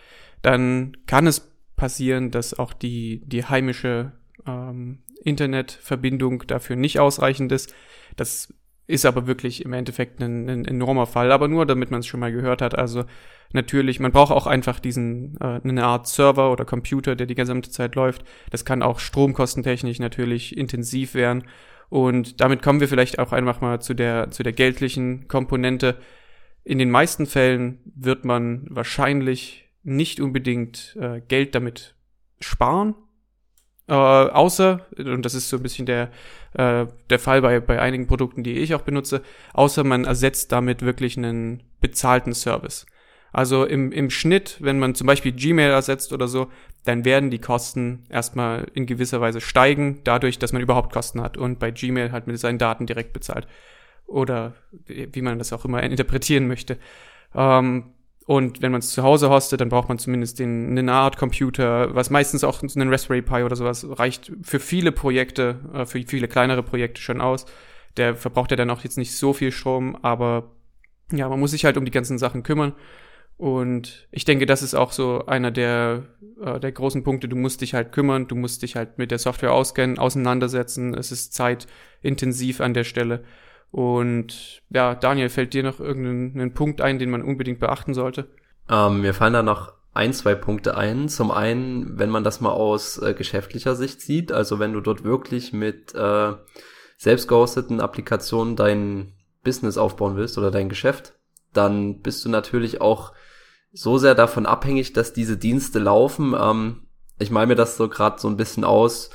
dann 0.42 0.96
kann 1.06 1.26
es 1.26 1.50
passieren, 1.76 2.30
dass 2.30 2.58
auch 2.58 2.72
die, 2.72 3.22
die 3.26 3.44
heimische 3.44 4.12
ähm, 4.46 5.00
Internetverbindung 5.24 6.46
dafür 6.46 6.76
nicht 6.76 7.00
ausreichend 7.00 7.50
ist. 7.52 7.74
Das 8.16 8.54
ist 8.90 9.06
aber 9.06 9.26
wirklich 9.26 9.64
im 9.64 9.72
Endeffekt 9.72 10.20
ein, 10.20 10.48
ein 10.48 10.64
enormer 10.64 11.06
Fall, 11.06 11.32
aber 11.32 11.48
nur 11.48 11.64
damit 11.64 11.90
man 11.90 12.00
es 12.00 12.06
schon 12.06 12.20
mal 12.20 12.32
gehört 12.32 12.60
hat. 12.60 12.76
Also 12.76 13.04
natürlich, 13.52 14.00
man 14.00 14.12
braucht 14.12 14.32
auch 14.32 14.46
einfach 14.46 14.80
diesen, 14.80 15.36
äh, 15.40 15.60
eine 15.62 15.84
Art 15.84 16.08
Server 16.08 16.50
oder 16.52 16.64
Computer, 16.64 17.16
der 17.16 17.26
die 17.26 17.34
gesamte 17.34 17.70
Zeit 17.70 17.94
läuft. 17.94 18.24
Das 18.50 18.64
kann 18.64 18.82
auch 18.82 18.98
stromkostentechnisch 18.98 20.00
natürlich 20.00 20.56
intensiv 20.56 21.14
werden. 21.14 21.44
Und 21.88 22.40
damit 22.40 22.62
kommen 22.62 22.80
wir 22.80 22.88
vielleicht 22.88 23.18
auch 23.18 23.32
einfach 23.32 23.60
mal 23.60 23.80
zu 23.80 23.94
der, 23.94 24.30
zu 24.30 24.42
der 24.42 24.52
geldlichen 24.52 25.28
Komponente. 25.28 25.96
In 26.64 26.78
den 26.78 26.90
meisten 26.90 27.26
Fällen 27.26 27.80
wird 27.84 28.24
man 28.24 28.66
wahrscheinlich 28.68 29.68
nicht 29.82 30.20
unbedingt 30.20 30.96
äh, 31.00 31.20
Geld 31.20 31.54
damit 31.54 31.94
sparen, 32.40 32.94
äh, 33.90 33.92
außer, 33.92 34.86
und 34.98 35.22
das 35.24 35.34
ist 35.34 35.48
so 35.48 35.56
ein 35.56 35.62
bisschen 35.64 35.84
der, 35.84 36.10
äh, 36.54 36.86
der 37.10 37.18
Fall 37.18 37.42
bei, 37.42 37.58
bei 37.58 37.80
einigen 37.80 38.06
Produkten, 38.06 38.44
die 38.44 38.52
ich 38.52 38.74
auch 38.74 38.82
benutze, 38.82 39.22
außer 39.52 39.82
man 39.82 40.04
ersetzt 40.04 40.52
damit 40.52 40.82
wirklich 40.82 41.18
einen 41.18 41.64
bezahlten 41.80 42.32
Service. 42.32 42.86
Also 43.32 43.64
im, 43.64 43.90
im 43.90 44.10
Schnitt, 44.10 44.58
wenn 44.60 44.78
man 44.78 44.94
zum 44.94 45.08
Beispiel 45.08 45.32
Gmail 45.32 45.70
ersetzt 45.70 46.12
oder 46.12 46.28
so, 46.28 46.50
dann 46.84 47.04
werden 47.04 47.30
die 47.30 47.40
Kosten 47.40 48.04
erstmal 48.08 48.68
in 48.74 48.86
gewisser 48.86 49.20
Weise 49.20 49.40
steigen, 49.40 50.00
dadurch, 50.04 50.38
dass 50.38 50.52
man 50.52 50.62
überhaupt 50.62 50.92
Kosten 50.92 51.20
hat 51.20 51.36
und 51.36 51.58
bei 51.58 51.72
Gmail 51.72 52.12
halt 52.12 52.28
mit 52.28 52.38
seinen 52.38 52.58
Daten 52.58 52.86
direkt 52.86 53.12
bezahlt. 53.12 53.48
Oder 54.06 54.54
wie 54.86 55.22
man 55.22 55.38
das 55.38 55.52
auch 55.52 55.64
immer 55.64 55.82
interpretieren 55.82 56.46
möchte. 56.46 56.78
Ähm, 57.34 57.92
und 58.30 58.62
wenn 58.62 58.70
man 58.70 58.78
es 58.78 58.90
zu 58.92 59.02
Hause 59.02 59.28
hostet, 59.28 59.60
dann 59.60 59.70
braucht 59.70 59.88
man 59.88 59.98
zumindest 59.98 60.38
den, 60.38 60.68
einen 60.68 60.88
Art 60.88 61.16
Computer, 61.16 61.92
was 61.96 62.10
meistens 62.10 62.44
auch 62.44 62.62
einen 62.62 62.88
Raspberry 62.88 63.22
Pi 63.22 63.42
oder 63.42 63.56
sowas 63.56 63.84
reicht 63.98 64.30
für 64.42 64.60
viele 64.60 64.92
Projekte, 64.92 65.58
äh, 65.74 65.84
für 65.84 66.00
viele 66.06 66.28
kleinere 66.28 66.62
Projekte 66.62 67.02
schon 67.02 67.20
aus. 67.20 67.44
Der 67.96 68.14
verbraucht 68.14 68.52
ja 68.52 68.56
dann 68.56 68.70
auch 68.70 68.84
jetzt 68.84 68.98
nicht 68.98 69.16
so 69.16 69.32
viel 69.32 69.50
Strom, 69.50 69.96
aber 70.02 70.52
ja, 71.10 71.28
man 71.28 71.40
muss 71.40 71.50
sich 71.50 71.64
halt 71.64 71.76
um 71.76 71.84
die 71.84 71.90
ganzen 71.90 72.18
Sachen 72.18 72.44
kümmern. 72.44 72.74
Und 73.36 74.06
ich 74.12 74.24
denke, 74.24 74.46
das 74.46 74.62
ist 74.62 74.74
auch 74.74 74.92
so 74.92 75.26
einer 75.26 75.50
der, 75.50 76.04
äh, 76.40 76.60
der 76.60 76.70
großen 76.70 77.02
Punkte. 77.02 77.26
Du 77.26 77.34
musst 77.34 77.62
dich 77.62 77.74
halt 77.74 77.90
kümmern, 77.90 78.28
du 78.28 78.36
musst 78.36 78.62
dich 78.62 78.76
halt 78.76 78.96
mit 78.96 79.10
der 79.10 79.18
Software 79.18 79.52
auskennen, 79.52 79.98
auseinandersetzen. 79.98 80.94
Es 80.94 81.10
ist 81.10 81.34
zeitintensiv 81.34 82.60
an 82.60 82.74
der 82.74 82.84
Stelle. 82.84 83.24
Und 83.70 84.62
ja, 84.70 84.94
Daniel, 84.94 85.28
fällt 85.28 85.54
dir 85.54 85.62
noch 85.62 85.80
irgendeinen 85.80 86.54
Punkt 86.54 86.80
ein, 86.80 86.98
den 86.98 87.10
man 87.10 87.22
unbedingt 87.22 87.60
beachten 87.60 87.94
sollte? 87.94 88.28
Ähm, 88.68 89.00
mir 89.00 89.14
fallen 89.14 89.32
da 89.32 89.42
noch 89.42 89.72
ein, 89.92 90.12
zwei 90.12 90.34
Punkte 90.34 90.76
ein. 90.76 91.08
Zum 91.08 91.30
einen, 91.30 91.98
wenn 91.98 92.10
man 92.10 92.24
das 92.24 92.40
mal 92.40 92.50
aus 92.50 92.98
äh, 92.98 93.14
geschäftlicher 93.14 93.74
Sicht 93.76 94.00
sieht, 94.00 94.32
also 94.32 94.58
wenn 94.58 94.72
du 94.72 94.80
dort 94.80 95.04
wirklich 95.04 95.52
mit 95.52 95.94
äh, 95.94 96.32
selbst 96.96 97.28
gehosteten 97.28 97.80
Applikationen 97.80 98.56
dein 98.56 99.14
Business 99.42 99.78
aufbauen 99.78 100.16
willst 100.16 100.36
oder 100.38 100.50
dein 100.50 100.68
Geschäft, 100.68 101.14
dann 101.52 102.00
bist 102.00 102.24
du 102.24 102.28
natürlich 102.28 102.80
auch 102.80 103.12
so 103.72 103.98
sehr 103.98 104.14
davon 104.14 104.46
abhängig, 104.46 104.92
dass 104.92 105.12
diese 105.12 105.36
Dienste 105.36 105.78
laufen. 105.78 106.34
Ähm, 106.38 106.82
ich 107.18 107.30
meine 107.30 107.48
mir 107.48 107.54
das 107.56 107.76
so 107.76 107.88
gerade 107.88 108.20
so 108.20 108.28
ein 108.28 108.36
bisschen 108.36 108.64
aus, 108.64 109.10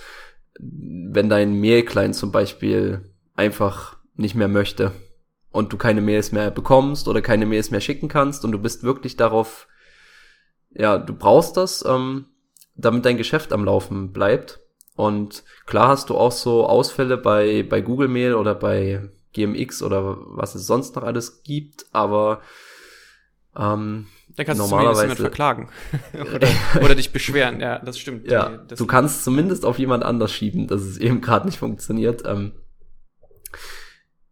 wenn 0.60 1.30
dein 1.30 1.60
Mail-Client 1.60 2.16
zum 2.16 2.32
Beispiel 2.32 3.14
einfach 3.36 3.95
nicht 4.16 4.36
mehr 4.36 4.48
möchte 4.48 4.92
und 5.52 5.72
du 5.72 5.78
keine 5.78 6.02
Mails 6.02 6.32
mehr 6.32 6.52
bekommst 6.52 7.08
oder 7.08 7.22
keine 7.22 7.46
Mails 7.46 7.72
mehr 7.72 7.82
schicken 7.82 8.08
kannst 8.08 8.44
und 8.44 8.52
du 8.52 8.60
bist 8.60 8.84
wirklich 8.84 9.16
darauf, 9.16 9.68
ja, 10.72 10.98
du 10.98 11.14
brauchst 11.14 11.58
das, 11.58 11.84
ähm, 11.88 12.26
damit 12.76 13.06
dein 13.06 13.18
Geschäft 13.18 13.54
am 13.54 13.64
Laufen 13.64 14.12
bleibt. 14.12 14.60
Und 14.98 15.44
klar 15.66 15.90
hast 15.90 16.10
du 16.10 16.18
auch 16.18 16.32
so 16.32 16.66
Ausfälle 16.68 17.18
bei, 17.18 17.64
bei 17.64 17.82
Google 17.82 18.08
Mail 18.08 18.36
oder 18.36 18.56
bei 18.56 19.10
GMX 19.34 19.82
oder 19.82 20.18
was 20.20 20.56
es 20.56 20.68
sonst 20.68 20.96
noch 20.96 21.04
alles 21.04 21.44
gibt, 21.44 21.86
aber 21.92 22.42
ähm, 23.58 24.08
da 24.36 24.44
kannst 24.44 24.60
normalerweise 24.60 25.16
du 25.16 25.22
verklagen 25.22 25.70
oder, 26.14 26.48
oder, 26.84 26.96
dich 26.96 27.14
beschweren. 27.14 27.62
Ja, 27.62 27.80
das 27.80 27.98
stimmt. 27.98 28.30
Ja, 28.30 28.58
das 28.68 28.78
du 28.78 28.86
kannst 28.86 29.24
zumindest 29.24 29.66
auf 29.66 29.80
jemand 29.80 30.04
anders 30.04 30.34
schieben, 30.34 30.68
dass 30.68 30.82
es 30.82 30.98
eben 30.98 31.22
gerade 31.22 31.46
nicht 31.46 31.60
funktioniert. 31.60 32.24
Ähm, 32.26 32.54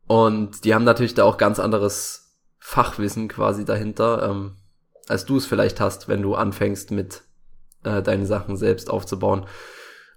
und 0.07 0.65
die 0.65 0.73
haben 0.73 0.83
natürlich 0.83 1.13
da 1.13 1.23
auch 1.23 1.37
ganz 1.37 1.59
anderes 1.59 2.37
Fachwissen 2.59 3.27
quasi 3.27 3.65
dahinter, 3.65 4.29
ähm, 4.29 4.55
als 5.07 5.25
du 5.25 5.37
es 5.37 5.45
vielleicht 5.45 5.79
hast, 5.79 6.07
wenn 6.07 6.21
du 6.21 6.35
anfängst 6.35 6.91
mit 6.91 7.23
äh, 7.83 8.01
deinen 8.01 8.25
Sachen 8.25 8.55
selbst 8.55 8.89
aufzubauen. 8.89 9.45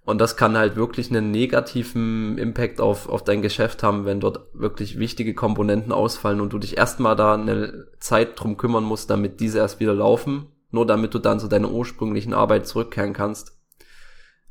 Und 0.05 0.21
das 0.21 0.37
kann 0.37 0.57
halt 0.57 0.77
wirklich 0.77 1.11
einen 1.11 1.33
negativen 1.33 2.39
Impact 2.39 2.81
auf, 2.81 3.09
auf 3.09 3.25
dein 3.25 3.43
Geschäft 3.43 3.83
haben, 3.83 4.05
wenn 4.05 4.21
dort 4.21 4.41
wirklich 4.55 5.01
wichtige 5.01 5.35
Komponenten 5.35 5.91
ausfallen 5.91 6.41
und 6.41 6.53
du 6.53 6.59
dich 6.59 6.77
erstmal 6.77 7.17
da 7.17 7.35
eine 7.35 7.89
Zeit 7.99 8.39
drum 8.39 8.57
kümmern 8.57 8.85
musst, 8.85 9.11
damit 9.11 9.41
diese 9.41 9.59
erst 9.59 9.81
wieder 9.81 9.95
laufen, 9.95 10.47
nur 10.71 10.87
damit 10.87 11.13
du 11.13 11.19
dann 11.19 11.41
zu 11.41 11.49
deiner 11.49 11.73
ursprünglichen 11.73 12.35
Arbeit 12.35 12.69
zurückkehren 12.69 13.15
kannst. 13.15 13.59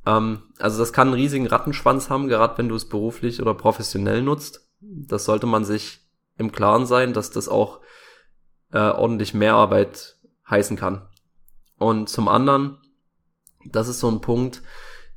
Ähm, 0.05 0.43
also 0.59 0.77
das 0.77 0.91
kann 0.91 1.07
einen 1.07 1.15
riesigen 1.15 1.47
Rattenschwanz 1.47 2.09
haben, 2.09 2.27
gerade 2.27 2.57
wenn 2.57 2.67
du 2.67 2.75
es 2.75 2.89
beruflich 2.89 3.41
oder 3.41 3.53
professionell 3.53 4.21
nutzt. 4.21 4.64
Das 4.91 5.25
sollte 5.25 5.47
man 5.47 5.65
sich 5.65 5.99
im 6.37 6.51
Klaren 6.51 6.85
sein, 6.85 7.13
dass 7.13 7.31
das 7.31 7.47
auch 7.47 7.81
äh, 8.71 8.79
ordentlich 8.79 9.33
Mehrarbeit 9.33 10.17
heißen 10.49 10.77
kann. 10.77 11.07
Und 11.77 12.09
zum 12.09 12.27
anderen, 12.27 12.77
das 13.65 13.87
ist 13.87 13.99
so 13.99 14.09
ein 14.09 14.21
Punkt, 14.21 14.61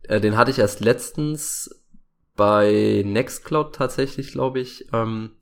äh, 0.03 0.21
den 0.21 0.37
hatte 0.37 0.51
ich 0.51 0.59
erst 0.59 0.81
letztens 0.81 1.71
bei 2.37 3.03
Nextcloud 3.05 3.75
tatsächlich, 3.75 4.33
glaube 4.33 4.61
ich. 4.61 4.89
Ähm, 4.93 5.33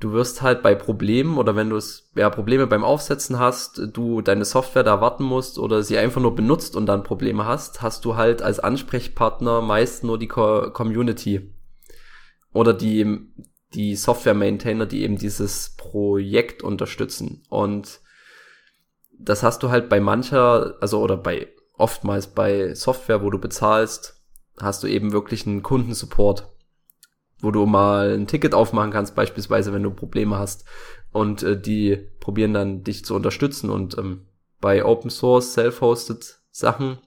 du 0.00 0.12
wirst 0.12 0.42
halt 0.42 0.62
bei 0.62 0.74
Problemen 0.74 1.38
oder 1.38 1.54
wenn 1.54 1.70
du 1.70 1.76
es 1.76 2.10
ja 2.16 2.30
Probleme 2.30 2.66
beim 2.66 2.82
Aufsetzen 2.82 3.38
hast, 3.38 3.80
du 3.92 4.22
deine 4.22 4.46
Software 4.46 4.82
da 4.82 5.00
warten 5.00 5.24
musst 5.24 5.58
oder 5.58 5.82
sie 5.82 5.98
einfach 5.98 6.20
nur 6.20 6.34
benutzt 6.34 6.74
und 6.74 6.86
dann 6.86 7.04
Probleme 7.04 7.44
hast, 7.44 7.82
hast 7.82 8.04
du 8.04 8.16
halt 8.16 8.42
als 8.42 8.58
Ansprechpartner 8.58 9.60
meist 9.60 10.02
nur 10.02 10.18
die 10.18 10.28
Co 10.28 10.70
Community 10.72 11.52
oder 12.52 12.72
die 12.72 13.20
die 13.74 13.94
Software 13.96 14.34
Maintainer, 14.34 14.86
die 14.86 15.02
eben 15.02 15.16
dieses 15.16 15.74
Projekt 15.76 16.62
unterstützen 16.62 17.42
und 17.48 18.00
das 19.22 19.42
hast 19.42 19.62
du 19.62 19.70
halt 19.70 19.88
bei 19.88 20.00
mancher, 20.00 20.76
also 20.80 21.00
oder 21.00 21.16
bei 21.16 21.48
oftmals 21.80 22.28
bei 22.28 22.74
Software, 22.74 23.22
wo 23.22 23.30
du 23.30 23.38
bezahlst, 23.38 24.22
hast 24.60 24.82
du 24.82 24.86
eben 24.86 25.12
wirklich 25.12 25.46
einen 25.46 25.62
Kundensupport, 25.62 26.48
wo 27.40 27.50
du 27.50 27.66
mal 27.66 28.12
ein 28.14 28.26
Ticket 28.26 28.54
aufmachen 28.54 28.90
kannst, 28.90 29.14
beispielsweise, 29.14 29.72
wenn 29.72 29.82
du 29.82 29.90
Probleme 29.90 30.38
hast. 30.38 30.64
Und 31.12 31.42
äh, 31.42 31.60
die 31.60 31.96
probieren 32.20 32.54
dann 32.54 32.84
dich 32.84 33.04
zu 33.04 33.14
unterstützen. 33.14 33.70
Und 33.70 33.96
ähm, 33.98 34.26
bei 34.60 34.84
Open 34.84 35.10
Source, 35.10 35.54
Self-Hosted 35.54 36.38
Sachen 36.50 36.98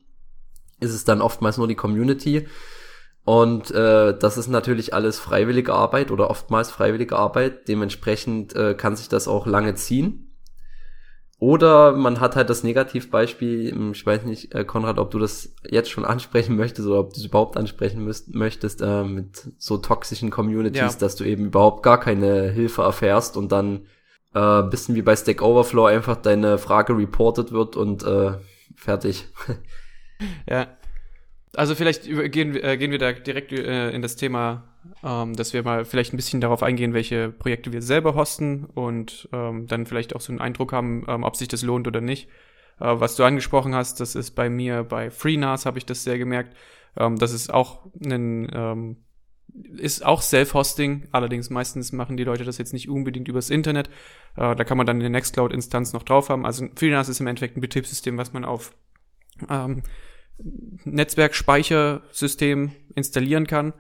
ist 0.79 0.93
es 0.93 1.05
dann 1.05 1.21
oftmals 1.21 1.57
nur 1.57 1.67
die 1.67 1.75
Community. 1.75 2.47
Und 3.25 3.71
äh, 3.71 4.17
das 4.17 4.37
ist 4.37 4.49
natürlich 4.49 4.93
alles 4.93 5.19
freiwillige 5.19 5.73
Arbeit 5.73 6.11
oder 6.11 6.29
oftmals 6.29 6.71
freiwillige 6.71 7.17
Arbeit. 7.17 7.67
Dementsprechend 7.67 8.55
äh, 8.55 8.73
kann 8.73 8.95
sich 8.95 9.07
das 9.07 9.27
auch 9.27 9.45
lange 9.45 9.75
ziehen. 9.75 10.33
Oder 11.39 11.91
man 11.91 12.21
hat 12.21 12.37
halt 12.37 12.49
das 12.49 12.63
Negativbeispiel, 12.63 13.71
hm, 13.71 13.91
ich 13.91 14.05
weiß 14.05 14.23
nicht, 14.23 14.55
äh, 14.55 14.63
Konrad, 14.63 14.97
ob 14.97 15.11
du 15.11 15.19
das 15.19 15.55
jetzt 15.69 15.89
schon 15.89 16.05
ansprechen 16.05 16.55
möchtest 16.55 16.87
oder 16.87 16.99
ob 16.99 17.13
du 17.13 17.19
es 17.19 17.25
überhaupt 17.25 17.57
ansprechen 17.57 18.03
müsst, 18.03 18.33
möchtest, 18.33 18.81
äh, 18.81 19.03
mit 19.03 19.51
so 19.57 19.77
toxischen 19.77 20.29
Communities, 20.29 20.79
ja. 20.79 20.99
dass 20.99 21.17
du 21.17 21.25
eben 21.25 21.47
überhaupt 21.47 21.83
gar 21.83 21.99
keine 21.99 22.49
Hilfe 22.49 22.83
erfährst 22.83 23.35
und 23.35 23.51
dann 23.51 23.87
äh, 24.33 24.63
bisschen 24.63 24.95
wie 24.95 25.01
bei 25.01 25.15
Stack 25.15 25.41
Overflow 25.41 25.85
einfach 25.85 26.15
deine 26.15 26.57
Frage 26.57 26.97
reported 26.97 27.51
wird 27.51 27.75
und 27.75 28.03
äh, 28.03 28.37
fertig. 28.75 29.27
ja. 30.49 30.67
Also 31.55 31.75
vielleicht 31.75 32.03
gehen, 32.31 32.55
äh, 32.55 32.77
gehen 32.77 32.91
wir 32.91 32.99
da 32.99 33.11
direkt 33.11 33.51
äh, 33.51 33.91
in 33.91 34.01
das 34.01 34.15
Thema 34.15 34.63
ähm, 35.03 35.35
dass 35.35 35.53
wir 35.53 35.63
mal 35.63 35.85
vielleicht 35.85 36.13
ein 36.13 36.17
bisschen 36.17 36.41
darauf 36.41 36.63
eingehen, 36.63 36.93
welche 36.93 37.29
Projekte 37.29 37.71
wir 37.71 37.81
selber 37.81 38.15
hosten 38.15 38.65
und 38.65 39.29
ähm, 39.31 39.67
dann 39.67 39.85
vielleicht 39.85 40.15
auch 40.15 40.21
so 40.21 40.31
einen 40.31 40.41
Eindruck 40.41 40.73
haben, 40.73 41.05
ähm, 41.07 41.23
ob 41.23 41.35
sich 41.35 41.47
das 41.47 41.61
lohnt 41.61 41.87
oder 41.87 42.01
nicht. 42.01 42.27
Äh, 42.79 42.99
was 42.99 43.15
du 43.15 43.23
angesprochen 43.23 43.75
hast, 43.75 43.99
das 43.99 44.15
ist 44.15 44.31
bei 44.31 44.49
mir 44.49 44.83
bei 44.83 45.09
FreeNAS 45.09 45.65
habe 45.65 45.77
ich 45.77 45.85
das 45.85 46.03
sehr 46.03 46.17
gemerkt. 46.17 46.55
Ähm, 46.97 47.17
das 47.17 47.31
ist 47.33 47.53
auch 47.53 47.85
ein 48.03 48.49
ähm, 48.53 48.97
ist 49.77 50.03
auch 50.03 50.23
Self-Hosting, 50.23 51.09
allerdings 51.11 51.51
meistens 51.51 51.91
machen 51.91 52.17
die 52.17 52.23
Leute 52.23 52.43
das 52.43 52.57
jetzt 52.57 52.73
nicht 52.73 52.89
unbedingt 52.89 53.27
übers 53.27 53.51
Internet. 53.51 53.87
Äh, 54.35 54.55
da 54.55 54.63
kann 54.63 54.77
man 54.77 54.87
dann 54.87 54.99
eine 54.99 55.11
Nextcloud-Instanz 55.11 55.93
noch 55.93 56.03
drauf 56.03 56.29
haben. 56.29 56.45
Also 56.45 56.67
FreeNAS 56.75 57.07
ist 57.07 57.19
im 57.19 57.27
Endeffekt 57.27 57.55
ein 57.55 57.61
Betriebssystem, 57.61 58.17
was 58.17 58.33
man 58.33 58.45
auf 58.45 58.73
ähm, 59.49 59.83
Netzwerkspeichersystem 60.83 62.71
installieren 62.95 63.47
kann. 63.47 63.73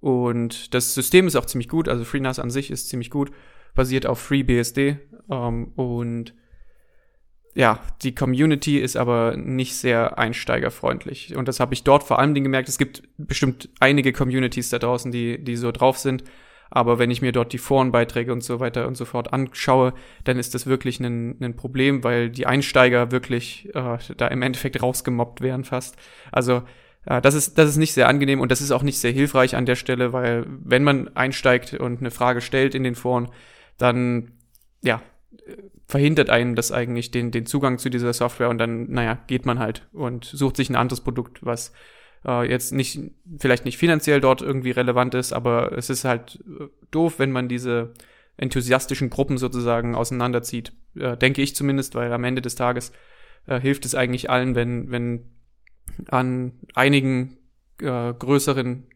Und 0.00 0.74
das 0.74 0.94
System 0.94 1.26
ist 1.26 1.36
auch 1.36 1.46
ziemlich 1.46 1.68
gut, 1.68 1.88
also 1.88 2.04
FreeNAS 2.04 2.38
an 2.38 2.50
sich 2.50 2.70
ist 2.70 2.88
ziemlich 2.88 3.10
gut, 3.10 3.32
basiert 3.74 4.06
auf 4.06 4.20
FreeBSD. 4.20 4.98
Ähm, 5.30 5.72
und 5.74 6.34
ja, 7.54 7.80
die 8.02 8.14
Community 8.14 8.78
ist 8.78 8.96
aber 8.96 9.36
nicht 9.36 9.74
sehr 9.74 10.18
einsteigerfreundlich. 10.18 11.34
Und 11.34 11.48
das 11.48 11.58
habe 11.58 11.74
ich 11.74 11.82
dort 11.82 12.04
vor 12.04 12.18
allem 12.20 12.34
gemerkt. 12.34 12.68
Es 12.68 12.78
gibt 12.78 13.02
bestimmt 13.16 13.68
einige 13.80 14.12
Communities 14.12 14.68
da 14.70 14.78
draußen, 14.78 15.10
die, 15.10 15.42
die 15.42 15.56
so 15.56 15.72
drauf 15.72 15.98
sind. 15.98 16.22
Aber 16.70 16.98
wenn 16.98 17.10
ich 17.10 17.22
mir 17.22 17.32
dort 17.32 17.52
die 17.52 17.58
Forenbeiträge 17.58 18.32
und 18.32 18.42
so 18.42 18.60
weiter 18.60 18.86
und 18.86 18.96
so 18.96 19.04
fort 19.04 19.32
anschaue, 19.32 19.94
dann 20.24 20.38
ist 20.38 20.54
das 20.54 20.66
wirklich 20.66 21.00
ein, 21.00 21.36
ein 21.42 21.56
Problem, 21.56 22.04
weil 22.04 22.30
die 22.30 22.46
Einsteiger 22.46 23.10
wirklich 23.10 23.68
äh, 23.74 23.98
da 24.16 24.28
im 24.28 24.42
Endeffekt 24.42 24.82
rausgemobbt 24.82 25.40
werden 25.40 25.64
fast. 25.64 25.96
Also 26.32 26.62
äh, 27.06 27.20
das 27.20 27.34
ist, 27.34 27.58
das 27.58 27.70
ist 27.70 27.76
nicht 27.76 27.92
sehr 27.92 28.08
angenehm 28.08 28.40
und 28.40 28.52
das 28.52 28.60
ist 28.60 28.70
auch 28.70 28.82
nicht 28.82 28.98
sehr 28.98 29.12
hilfreich 29.12 29.56
an 29.56 29.66
der 29.66 29.76
Stelle, 29.76 30.12
weil 30.12 30.44
wenn 30.46 30.84
man 30.84 31.14
einsteigt 31.16 31.74
und 31.74 32.00
eine 32.00 32.10
Frage 32.10 32.40
stellt 32.40 32.74
in 32.74 32.84
den 32.84 32.94
Foren, 32.94 33.28
dann 33.78 34.32
ja, 34.82 35.02
verhindert 35.86 36.28
einen 36.28 36.54
das 36.54 36.70
eigentlich 36.70 37.10
den, 37.10 37.30
den 37.30 37.46
Zugang 37.46 37.78
zu 37.78 37.88
dieser 37.88 38.12
Software 38.12 38.50
und 38.50 38.58
dann, 38.58 38.90
naja, 38.90 39.18
geht 39.26 39.46
man 39.46 39.58
halt 39.58 39.88
und 39.92 40.24
sucht 40.24 40.56
sich 40.56 40.68
ein 40.68 40.76
anderes 40.76 41.00
Produkt, 41.00 41.44
was 41.44 41.72
äh, 42.26 42.48
jetzt 42.48 42.72
nicht, 42.72 43.00
vielleicht 43.38 43.64
nicht 43.64 43.78
finanziell 43.78 44.20
dort 44.20 44.42
irgendwie 44.42 44.70
relevant 44.70 45.14
ist, 45.14 45.32
aber 45.32 45.72
es 45.76 45.90
ist 45.90 46.04
halt 46.04 46.42
äh, 46.46 46.66
doof, 46.90 47.18
wenn 47.18 47.32
man 47.32 47.48
diese 47.48 47.94
enthusiastischen 48.36 49.10
Gruppen 49.10 49.38
sozusagen 49.38 49.94
auseinanderzieht, 49.94 50.72
äh, 50.96 51.16
denke 51.16 51.42
ich 51.42 51.54
zumindest, 51.54 51.94
weil 51.94 52.12
am 52.12 52.24
Ende 52.24 52.42
des 52.42 52.54
Tages 52.54 52.92
äh, 53.46 53.60
hilft 53.60 53.84
es 53.84 53.94
eigentlich 53.94 54.30
allen, 54.30 54.54
wenn, 54.54 54.90
wenn 54.90 55.30
an 56.08 56.52
einigen 56.74 57.38
äh, 57.80 58.12
größeren 58.12 58.86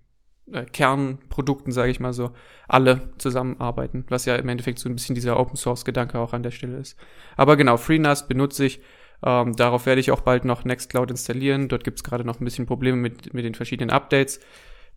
äh, 0.53 0.65
Kernprodukten, 0.65 1.73
sage 1.73 1.91
ich 1.91 2.01
mal 2.01 2.13
so, 2.13 2.33
alle 2.69 3.13
zusammenarbeiten, 3.19 4.05
was 4.09 4.25
ja 4.25 4.37
im 4.37 4.49
Endeffekt 4.49 4.79
so 4.79 4.89
ein 4.89 4.95
bisschen 4.95 5.15
dieser 5.15 5.39
Open 5.39 5.57
Source 5.57 5.85
Gedanke 5.85 6.19
auch 6.19 6.33
an 6.33 6.43
der 6.43 6.51
Stelle 6.51 6.79
ist. 6.79 6.99
Aber 7.37 7.57
genau, 7.57 7.77
FreeNAS 7.77 8.29
benutze 8.29 8.65
ich. 8.65 8.81
Ähm, 9.25 9.55
darauf 9.55 9.87
werde 9.87 10.01
ich 10.01 10.11
auch 10.11 10.21
bald 10.21 10.45
noch 10.45 10.65
Nextcloud 10.65 11.11
installieren. 11.11 11.69
Dort 11.69 11.85
gibt 11.85 11.99
es 11.99 12.05
gerade 12.05 12.25
noch 12.25 12.41
ein 12.41 12.45
bisschen 12.45 12.67
Probleme 12.67 12.97
mit, 12.97 13.33
mit 13.35 13.45
den 13.45 13.55
verschiedenen 13.55 13.91
Updates. 13.91 14.41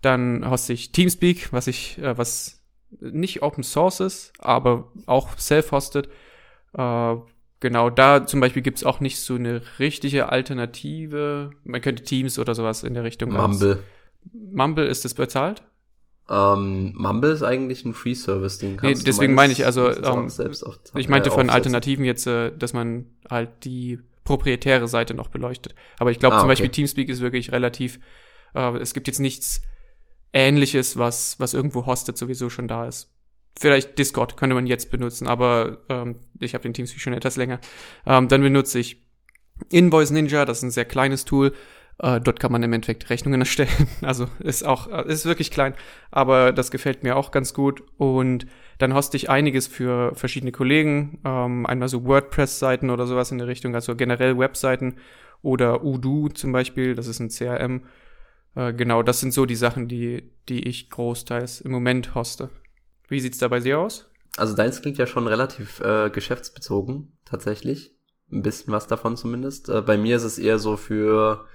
Dann 0.02 0.50
hoste 0.50 0.74
ich 0.74 0.92
Teamspeak, 0.92 1.54
was 1.54 1.68
ich, 1.68 1.98
äh, 2.00 2.18
was 2.18 2.64
nicht 3.00 3.44
Open 3.44 3.64
Source 3.64 4.00
ist, 4.00 4.34
aber 4.40 4.92
auch 5.06 5.38
self-hosted. 5.38 6.10
Äh, 6.74 7.16
genau, 7.60 7.90
da 7.90 8.26
zum 8.26 8.40
Beispiel 8.40 8.62
gibt 8.62 8.80
es 8.80 8.84
auch 8.84 9.00
nicht 9.00 9.20
so 9.20 9.36
eine 9.36 9.62
richtige 9.80 10.30
Alternative. 10.30 11.52
Man 11.64 11.82
könnte 11.82 12.04
Teams 12.04 12.40
oder 12.40 12.56
sowas 12.56 12.84
in 12.84 12.94
der 12.94 13.04
Richtung. 13.04 13.32
Mumble. 13.32 13.84
Mumble 14.34 14.86
ist 14.86 15.06
es 15.06 15.14
bezahlt? 15.14 15.64
Ähm, 16.28 16.94
Mumble 16.96 17.32
ist 17.32 17.44
eigentlich 17.44 17.86
ein 17.86 17.94
Free-Service, 17.94 18.58
den 18.58 18.78
kannst 18.78 19.04
nee, 19.04 19.06
deswegen 19.06 19.36
meine 19.36 19.54
ich, 19.54 19.64
also 19.64 19.92
ähm, 19.92 20.28
ich 20.96 21.08
meinte 21.08 21.30
von 21.30 21.52
Alternativen 21.52 22.04
jetzt, 22.04 22.26
äh, 22.26 22.52
dass 22.58 22.74
man 22.74 23.06
halt 23.30 23.64
die 23.64 24.00
proprietäre 24.26 24.90
Seite 24.90 25.14
noch 25.14 25.30
beleuchtet. 25.30 25.74
Aber 25.98 26.12
ich 26.12 26.20
glaube 26.20 26.36
ah, 26.36 26.40
zum 26.40 26.48
okay. 26.48 26.52
Beispiel 26.54 26.70
Teamspeak 26.70 27.08
ist 27.08 27.22
wirklich 27.22 27.54
relativ, 27.54 28.00
äh, 28.54 28.78
es 28.78 28.94
gibt 28.94 29.08
jetzt 29.08 29.20
nichts 29.20 29.62
ähnliches, 30.34 30.98
was, 30.98 31.40
was 31.40 31.54
irgendwo 31.54 31.86
hostet 31.86 32.18
sowieso 32.18 32.50
schon 32.50 32.68
da 32.68 32.88
ist. 32.88 33.14
Vielleicht 33.58 33.98
Discord 33.98 34.36
könnte 34.36 34.56
man 34.56 34.68
jetzt 34.68 34.92
benutzen, 34.92 35.28
aber 35.28 35.78
ähm, 35.88 36.20
ich 36.40 36.54
habe 36.54 36.64
den 36.64 36.74
Teamspeak 36.74 37.00
schon 37.00 37.14
etwas 37.14 37.38
länger. 37.38 37.62
Ähm, 38.06 38.28
dann 38.28 38.42
benutze 38.42 38.80
ich 38.80 39.06
Invoice 39.70 40.12
Ninja, 40.12 40.44
das 40.44 40.58
ist 40.58 40.64
ein 40.64 40.72
sehr 40.72 40.84
kleines 40.84 41.24
Tool, 41.24 41.54
äh, 42.00 42.20
dort 42.20 42.40
kann 42.40 42.52
man 42.52 42.64
im 42.64 42.74
Endeffekt 42.74 43.10
Rechnungen 43.10 43.42
erstellen. 43.42 43.88
Also 44.02 44.28
ist 44.40 44.66
auch, 44.66 44.88
äh, 44.92 45.08
ist 45.08 45.26
wirklich 45.26 45.52
klein, 45.52 45.74
aber 46.12 46.52
das 46.52 46.72
gefällt 46.72 47.04
mir 47.04 47.16
auch 47.16 47.32
ganz 47.32 47.54
gut. 47.54 47.84
Und 47.98 48.48
dann 48.78 48.94
hoste 48.94 49.18
ich 49.18 49.30
einiges 49.30 49.68
für 49.68 50.14
verschiedene 50.16 50.52
Kollegen. 50.52 51.20
Ähm, 51.24 51.66
einmal 51.66 51.88
so 51.88 52.06
WordPress-Seiten 52.06 52.90
oder 52.90 53.08
sowas 53.08 53.32
in 53.32 53.38
der 53.38 53.48
Richtung, 53.48 53.76
also 53.76 53.96
generell 53.96 54.38
Webseiten 54.38 54.96
oder 55.42 55.84
Udo 55.84 56.30
zum 56.30 56.52
Beispiel, 56.52 56.96
das 56.96 57.08
ist 57.08 57.20
ein 57.20 57.30
CRM. 57.30 57.84
Äh, 58.56 58.74
genau, 58.74 59.04
das 59.04 59.20
sind 59.20 59.34
so 59.34 59.46
die 59.46 59.56
Sachen, 59.56 59.88
die, 59.88 60.32
die 60.50 60.68
ich 60.68 60.90
großteils 60.90 61.62
im 61.62 61.72
Moment 61.72 62.16
hoste. 62.16 62.50
Wie 63.08 63.20
sieht's 63.20 63.38
da 63.38 63.48
bei 63.48 63.60
dir 63.60 63.80
aus? 63.80 64.10
Also 64.38 64.56
deins 64.56 64.82
klingt 64.82 64.98
ja 64.98 65.06
schon 65.06 65.28
relativ 65.28 65.80
äh, 65.80 66.10
geschäftsbezogen, 66.10 67.18
tatsächlich. 67.24 67.96
Ein 68.32 68.42
bisschen 68.42 68.74
was 68.74 68.88
davon 68.88 69.16
zumindest. 69.16 69.70
Äh, 69.70 69.82
bei 69.82 69.98
mir 69.98 70.18
ist 70.18 70.24
es 70.24 70.40
eher 70.40 70.58
so 70.58 70.78
für 70.78 71.46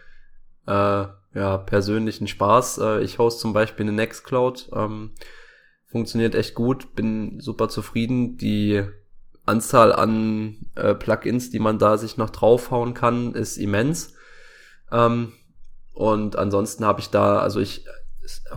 äh, 0.66 1.06
ja, 1.34 1.58
persönlichen 1.58 2.26
Spaß. 2.26 2.78
Äh, 2.78 3.00
ich 3.02 3.18
host 3.18 3.40
zum 3.40 3.52
Beispiel 3.52 3.84
eine 3.84 3.92
Nextcloud. 3.92 4.70
Ähm, 4.74 5.12
funktioniert 5.86 6.34
echt 6.34 6.54
gut, 6.54 6.94
bin 6.94 7.40
super 7.40 7.68
zufrieden. 7.68 8.36
Die 8.36 8.84
Anzahl 9.46 9.92
an 9.92 10.66
äh, 10.76 10.94
Plugins, 10.94 11.50
die 11.50 11.58
man 11.58 11.78
da 11.78 11.96
sich 11.98 12.16
noch 12.16 12.30
draufhauen 12.30 12.94
kann, 12.94 13.34
ist 13.34 13.56
immens. 13.56 14.14
Ähm, 14.92 15.32
und 15.92 16.36
ansonsten 16.36 16.84
habe 16.84 17.00
ich 17.00 17.10
da, 17.10 17.38
also 17.38 17.60
ich 17.60 17.84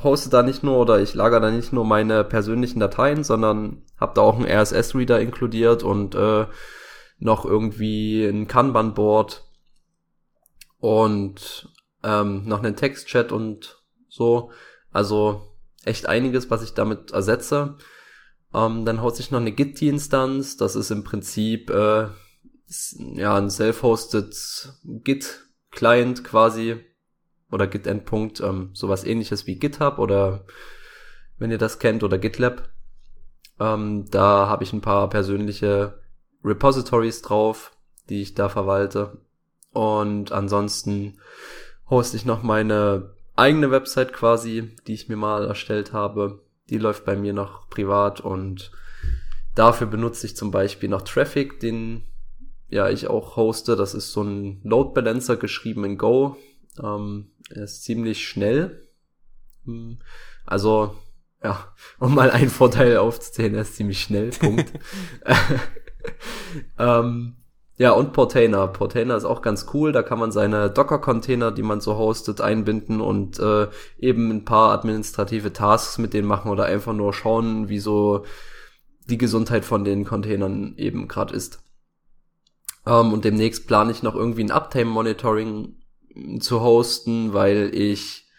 hoste 0.04 0.30
da 0.30 0.44
nicht 0.44 0.64
nur 0.64 0.78
oder 0.78 1.00
ich 1.00 1.14
lager 1.14 1.40
da 1.40 1.50
nicht 1.50 1.74
nur 1.74 1.86
meine 1.86 2.24
persönlichen 2.24 2.80
Dateien, 2.80 3.24
sondern 3.24 3.84
habe 3.98 4.14
da 4.16 4.22
auch 4.22 4.36
einen 4.36 4.46
RSS-Reader 4.46 5.20
inkludiert 5.20 5.84
und 5.84 6.16
äh, 6.16 6.46
noch 7.20 7.46
irgendwie 7.46 8.26
ein 8.26 8.48
Kanban-Board 8.48 9.46
und 10.80 11.73
ähm, 12.04 12.46
noch 12.46 12.64
einen 12.64 12.76
Textchat 12.76 13.32
und 13.32 13.82
so. 14.10 14.52
Also 14.92 15.56
echt 15.84 16.08
einiges, 16.08 16.50
was 16.50 16.64
ich 16.64 16.74
damit 16.74 17.12
ersetze. 17.12 17.78
Ähm, 18.54 18.86
dann 18.86 19.02
haut 19.02 19.16
sich 19.16 19.32
noch 19.32 19.40
eine 19.40 19.52
Git-Instanz. 19.52 20.58
Das 20.58 20.76
ist 20.76 20.92
im 20.92 21.04
Prinzip 21.04 21.70
äh, 21.70 22.08
ja 23.16 23.36
ein 23.36 23.50
self-hosted 23.50 24.36
Git-Client 24.84 26.24
quasi 26.24 26.84
oder 27.52 27.68
Git-Endpunkt, 27.68 28.42
ähm, 28.42 28.72
sowas 28.74 29.04
ähnliches 29.04 29.46
wie 29.46 29.56
GitHub 29.56 30.00
oder 30.00 30.46
wenn 31.38 31.52
ihr 31.52 31.58
das 31.58 31.80
kennt 31.80 32.04
oder 32.04 32.18
GitLab. 32.18 32.70
Ähm, 33.60 34.06
da 34.10 34.48
habe 34.48 34.64
ich 34.64 34.74
ein 34.74 34.82
paar 34.82 35.10
persönliche 35.10 36.00
Repositories 36.44 37.22
drauf, 37.22 37.76
die 38.10 38.22
ich 38.22 38.34
da 38.34 38.50
verwalte. 38.50 39.22
Und 39.72 40.32
ansonsten 40.32 41.20
hoste 41.94 42.18
ich 42.18 42.26
noch 42.26 42.44
meine 42.44 43.12
eigene 43.36 43.72
Website 43.72 44.14
quasi, 44.14 44.76
die 44.88 44.94
ich 44.94 45.10
mir 45.10 45.16
mal 45.16 45.46
erstellt 45.46 45.94
habe. 45.94 46.44
Die 46.70 46.78
läuft 46.78 47.06
bei 47.06 47.16
mir 47.16 47.34
noch 47.34 47.70
privat 47.70 48.22
und 48.22 48.72
dafür 49.56 49.88
benutze 49.88 50.26
ich 50.26 50.36
zum 50.36 50.52
Beispiel 50.52 50.90
noch 50.90 51.04
Traffic, 51.04 51.60
den 51.60 52.04
ja 52.70 52.90
ich 52.90 53.08
auch 53.08 53.36
hoste. 53.36 53.76
Das 53.76 53.94
ist 53.94 54.12
so 54.12 54.24
ein 54.24 54.62
Load 54.64 54.94
Balancer 54.94 55.38
geschrieben 55.38 55.86
in 55.86 55.98
Go. 55.98 56.38
Ähm, 56.82 57.32
er 57.50 57.64
ist 57.64 57.84
ziemlich 57.84 58.28
schnell. 58.28 58.88
Hm, 59.66 60.00
also 60.46 60.96
ja, 61.44 61.74
um 62.00 62.16
mal 62.16 62.32
einen 62.32 62.50
Vorteil 62.50 62.98
aufzuzählen, 62.98 63.56
er 63.56 63.62
ist 63.62 63.76
ziemlich 63.76 64.02
schnell. 64.02 64.32
Punkt. 64.32 64.74
ähm, 66.80 67.36
ja, 67.78 67.92
und 67.92 68.14
Portainer. 68.14 68.68
Portainer 68.68 69.16
ist 69.16 69.26
auch 69.26 69.42
ganz 69.42 69.66
cool. 69.74 69.92
Da 69.92 70.04
kann 70.04 70.20
man 70.20 70.32
seine 70.32 70.70
Docker-Container, 70.70 71.52
die 71.52 71.64
man 71.64 71.82
so 71.82 71.98
hostet, 71.98 72.40
einbinden 72.40 73.02
und 73.02 73.40
äh, 73.40 73.68
eben 73.98 74.30
ein 74.30 74.46
paar 74.46 74.72
administrative 74.72 75.54
Tasks 75.54 75.98
mit 75.98 76.14
denen 76.14 76.28
machen 76.28 76.52
oder 76.52 76.66
einfach 76.66 76.94
nur 76.94 77.14
schauen, 77.14 77.70
wie 77.70 77.80
so 77.80 78.26
die 79.10 79.18
Gesundheit 79.18 79.66
von 79.66 79.84
den 79.84 80.06
Containern 80.06 80.76
eben 80.78 81.08
gerade 81.08 81.34
ist. 81.34 81.64
Ähm, 82.86 83.12
und 83.12 83.26
demnächst 83.26 83.66
plane 83.68 83.92
ich 83.92 84.04
noch 84.04 84.16
irgendwie 84.16 84.44
ein 84.44 84.52
Uptime-Monitoring 84.52 85.76
zu 86.40 86.62
hosten, 86.62 87.34
weil 87.34 87.72
ich 87.74 88.30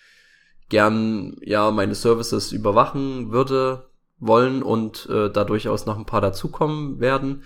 gern 0.68 1.36
ja 1.42 1.72
meine 1.72 1.96
Services 1.96 2.52
überwachen 2.52 3.32
würde 3.32 3.90
wollen 4.18 4.62
und 4.62 5.08
äh, 5.10 5.28
da 5.28 5.42
durchaus 5.42 5.86
noch 5.86 5.98
ein 5.98 6.06
paar 6.06 6.20
dazukommen 6.20 7.00
werden. 7.00 7.42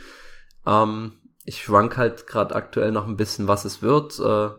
Ähm, 0.67 1.13
ich 1.49 1.63
schwank 1.63 1.97
halt 1.97 2.27
gerade 2.27 2.55
aktuell 2.55 2.93
noch 2.93 3.09
ein 3.09 3.17
bisschen, 3.17 3.49
was 3.49 3.65
es 3.65 3.81
wird. 3.81 4.21
Äh, 4.21 4.51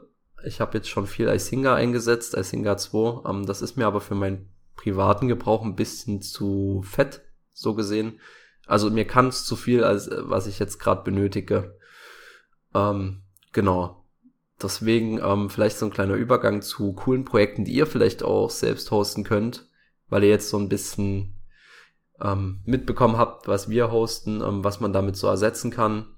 ich 0.44 0.60
habe 0.60 0.76
jetzt 0.76 0.90
schon 0.90 1.06
viel 1.06 1.28
Isinga 1.28 1.76
eingesetzt, 1.76 2.34
Isinga 2.34 2.78
2. 2.78 3.30
Ähm, 3.30 3.46
das 3.46 3.62
ist 3.62 3.78
mir 3.78 3.86
aber 3.86 4.02
für 4.02 4.16
mein 4.16 4.50
privaten 4.76 5.28
Gebrauch 5.28 5.64
ein 5.64 5.76
bisschen 5.76 6.24
zu 6.24 6.82
fett, 6.84 7.22
so 7.54 7.76
gesehen. 7.76 8.20
Also 8.66 8.90
mir 8.90 9.06
kann 9.06 9.28
es 9.28 9.46
zu 9.46 9.56
viel, 9.56 9.84
als 9.84 10.08
äh, 10.08 10.18
was 10.22 10.48
ich 10.48 10.58
jetzt 10.58 10.80
gerade 10.80 11.04
benötige. 11.04 11.78
Ähm, 12.74 13.22
genau. 13.54 14.04
Deswegen 14.60 15.20
ähm, 15.20 15.52
vielleicht 15.52 15.78
so 15.78 15.86
ein 15.86 15.94
kleiner 15.94 16.16
Übergang 16.16 16.64
zu 16.64 16.94
coolen 16.94 17.24
Projekten, 17.24 17.66
die 17.66 17.74
ihr 17.74 17.86
vielleicht 17.86 18.24
auch 18.24 18.50
selbst 18.50 18.90
hosten 18.90 19.24
könnt, 19.24 19.70
weil 20.08 20.24
ihr 20.24 20.30
jetzt 20.32 20.50
so 20.50 20.58
ein 20.58 20.70
bisschen 20.70 21.36
ähm, 22.20 22.62
mitbekommen 22.66 23.18
habt, 23.20 23.48
was 23.48 23.70
wir 23.70 23.92
hosten, 23.92 24.42
ähm, 24.42 24.64
was 24.64 24.80
man 24.80 24.92
damit 24.92 25.18
so 25.18 25.28
ersetzen 25.28 25.70
kann. 25.70 26.16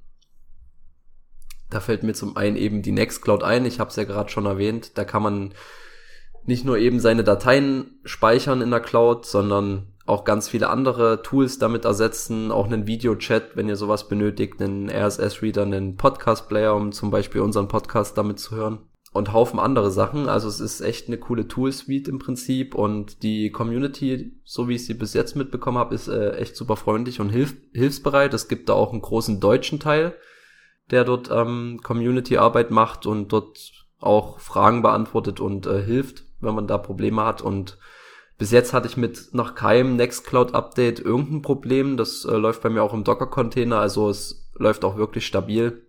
Da 1.72 1.80
fällt 1.80 2.04
mir 2.04 2.14
zum 2.14 2.38
einen 2.38 2.58
eben 2.58 2.84
die 2.84 2.92
Nextcloud 2.92 3.44
ein, 3.44 3.66
ich 3.66 3.80
habe 3.80 3.90
es 3.90 3.96
ja 3.96 4.04
gerade 4.04 4.30
schon 4.30 4.46
erwähnt, 4.46 4.98
da 4.98 5.06
kann 5.06 5.24
man 5.24 5.54
nicht 6.46 6.66
nur 6.66 6.78
eben 6.78 7.00
seine 7.00 7.24
Dateien 7.24 8.00
speichern 8.04 8.62
in 8.62 8.72
der 8.72 8.80
Cloud, 8.80 9.26
sondern 9.26 9.88
auch 10.06 10.26
ganz 10.26 10.50
viele 10.50 10.70
andere 10.70 11.22
Tools 11.22 11.60
damit 11.60 11.86
ersetzen, 11.86 12.52
auch 12.52 12.66
einen 12.66 12.88
Videochat, 12.88 13.56
wenn 13.56 13.70
ihr 13.70 13.76
sowas 13.76 14.08
benötigt, 14.08 14.62
einen 14.62 14.90
RSS-Reader, 14.90 15.62
einen 15.62 15.96
Podcast-Player, 15.96 16.76
um 16.76 16.92
zum 16.92 17.12
Beispiel 17.12 17.42
unseren 17.42 17.68
Podcast 17.68 18.18
damit 18.18 18.40
zu 18.40 18.56
hören. 18.56 18.80
Und 19.14 19.34
Haufen 19.34 19.60
andere 19.60 19.92
Sachen. 19.92 20.30
Also 20.30 20.48
es 20.48 20.62
ist 20.62 20.80
echt 20.80 21.08
eine 21.08 21.18
coole 21.18 21.48
Tool-Suite 21.48 22.08
im 22.08 22.18
Prinzip. 22.18 22.76
Und 22.76 23.24
die 23.24 23.52
Community, 23.52 24.40
so 24.46 24.70
wie 24.70 24.76
ich 24.76 24.86
sie 24.86 24.94
bis 24.94 25.14
jetzt 25.14 25.36
mitbekommen 25.36 25.78
habe, 25.78 25.94
ist 25.94 26.08
äh, 26.08 26.32
echt 26.38 26.56
super 26.56 26.78
freundlich 26.78 27.20
und 27.20 27.30
hilf 27.30 27.56
hilfsbereit. 27.74 28.34
Es 28.34 28.48
gibt 28.48 28.70
da 28.70 28.74
auch 28.74 28.94
einen 28.94 29.02
großen 29.02 29.42
deutschen 29.42 29.82
Teil, 29.82 30.14
der 30.92 31.04
dort 31.04 31.30
ähm, 31.32 31.80
Community-Arbeit 31.82 32.72
macht 32.72 33.06
und 33.06 33.30
dort 33.30 33.72
auch 34.00 34.40
Fragen 34.40 34.82
beantwortet 34.82 35.40
und 35.40 35.66
äh, 35.66 35.82
hilft, 35.82 36.24
wenn 36.40 36.56
man 36.56 36.68
da 36.68 36.78
Probleme 36.78 37.24
hat 37.24 37.42
und 37.42 37.78
bis 38.38 38.50
jetzt 38.50 38.74
hatte 38.74 38.88
ich 38.88 38.98
mit 38.98 39.36
noch 39.36 39.54
keinem 39.54 39.96
Nextcloud-Update 39.98 41.00
irgendein 41.00 41.44
Problem. 41.44 41.96
Das 41.96 42.26
äh, 42.26 42.36
läuft 42.36 42.64
bei 42.64 42.72
mir 42.72 42.82
auch 42.82 42.92
im 42.92 43.04
Docker-Container, 43.04 43.78
also 43.78 44.10
es 44.10 44.50
läuft 44.56 44.84
auch 44.84 44.98
wirklich 44.98 45.28
stabil. 45.28 45.84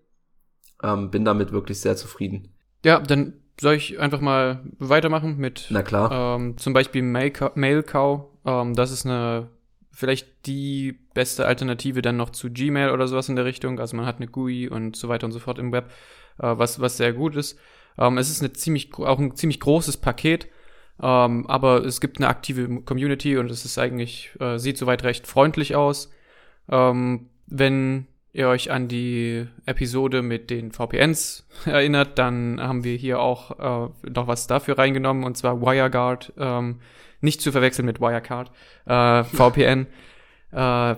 Ähm, 0.82 1.10
bin 1.10 1.24
damit 1.24 1.52
wirklich 1.52 1.80
sehr 1.80 1.96
zufrieden. 1.96 2.52
Ja, 2.84 3.00
dann 3.00 3.34
soll 3.58 3.74
ich 3.74 3.98
einfach 3.98 4.20
mal 4.20 4.64
weitermachen 4.78 5.38
mit 5.38 5.68
Na 5.70 5.82
klar. 5.82 6.36
Ähm, 6.36 6.58
zum 6.58 6.74
Beispiel 6.74 7.00
Mailcow. 7.00 8.26
Ähm, 8.44 8.74
das 8.74 8.90
ist 8.90 9.06
eine 9.06 9.48
vielleicht 9.92 10.46
die 10.46 10.98
beste 11.14 11.46
Alternative 11.46 12.02
dann 12.02 12.16
noch 12.16 12.30
zu 12.30 12.50
Gmail 12.50 12.90
oder 12.90 13.06
sowas 13.06 13.28
in 13.28 13.36
der 13.36 13.44
Richtung. 13.44 13.78
Also 13.78 13.96
man 13.96 14.06
hat 14.06 14.16
eine 14.16 14.26
GUI 14.26 14.68
und 14.68 14.96
so 14.96 15.08
weiter 15.08 15.26
und 15.26 15.32
so 15.32 15.38
fort 15.38 15.58
im 15.58 15.72
Web, 15.72 15.90
äh, 16.38 16.54
was, 16.56 16.80
was 16.80 16.96
sehr 16.96 17.12
gut 17.12 17.36
ist. 17.36 17.58
Ähm, 17.98 18.18
es 18.18 18.30
ist 18.30 18.40
eine 18.40 18.52
ziemlich, 18.52 18.94
auch 18.94 19.18
ein 19.18 19.36
ziemlich 19.36 19.60
großes 19.60 19.98
Paket. 19.98 20.48
Ähm, 21.00 21.46
aber 21.46 21.84
es 21.84 22.00
gibt 22.00 22.18
eine 22.18 22.28
aktive 22.28 22.82
Community 22.82 23.36
und 23.36 23.50
es 23.50 23.64
ist 23.64 23.78
eigentlich, 23.78 24.30
äh, 24.40 24.58
sieht 24.58 24.78
soweit 24.78 25.04
recht 25.04 25.26
freundlich 25.26 25.74
aus. 25.74 26.10
Ähm, 26.68 27.28
wenn 27.46 28.06
ihr 28.32 28.48
euch 28.48 28.70
an 28.70 28.88
die 28.88 29.46
Episode 29.66 30.22
mit 30.22 30.48
den 30.50 30.72
VPNs 30.72 31.46
erinnert, 31.66 32.18
dann 32.18 32.60
haben 32.60 32.84
wir 32.84 32.96
hier 32.96 33.20
auch 33.20 33.90
äh, 33.90 34.10
noch 34.10 34.26
was 34.26 34.46
dafür 34.46 34.78
reingenommen 34.78 35.24
und 35.24 35.36
zwar 35.36 35.60
WireGuard, 35.60 36.32
ähm, 36.38 36.80
nicht 37.22 37.40
zu 37.40 37.52
verwechseln 37.52 37.86
mit 37.86 38.00
Wirecard, 38.00 38.50
äh, 38.86 39.24
VPN. 39.24 39.86
äh, 40.52 40.96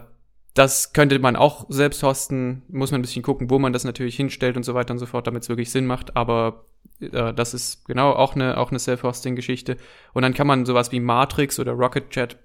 das 0.55 0.93
könnte 0.93 1.19
man 1.19 1.35
auch 1.35 1.67
selbst 1.69 2.03
hosten, 2.03 2.63
muss 2.69 2.93
man 2.93 3.01
ein 3.01 3.03
bisschen 3.03 3.25
gucken, 3.25 3.51
wo 3.51 3.59
man 3.59 3.73
das 3.73 3.85
natürlich 3.85 4.17
hinstellt 4.17 4.57
und 4.57 4.63
so 4.63 4.75
weiter 4.75 4.93
und 4.93 4.99
so 4.99 5.07
fort, 5.07 5.27
damit 5.27 5.43
es 5.43 5.49
wirklich 5.49 5.71
Sinn 5.71 5.87
macht, 5.87 6.17
aber 6.17 6.65
äh, 7.01 7.35
das 7.35 7.55
ist 7.55 7.87
genau 7.87 8.13
auch 8.13 8.35
eine, 8.35 8.59
auch 8.59 8.71
eine 8.71 8.79
Self-Hosting-Geschichte. 8.79 9.77
Und 10.13 10.23
dann 10.23 10.35
kann 10.35 10.47
man 10.47 10.65
sowas 10.65 10.93
wie 10.93 11.01
Matrix 11.01 11.59
oder 11.59 11.73
Rocket 11.73 12.11
Chat 12.11 12.39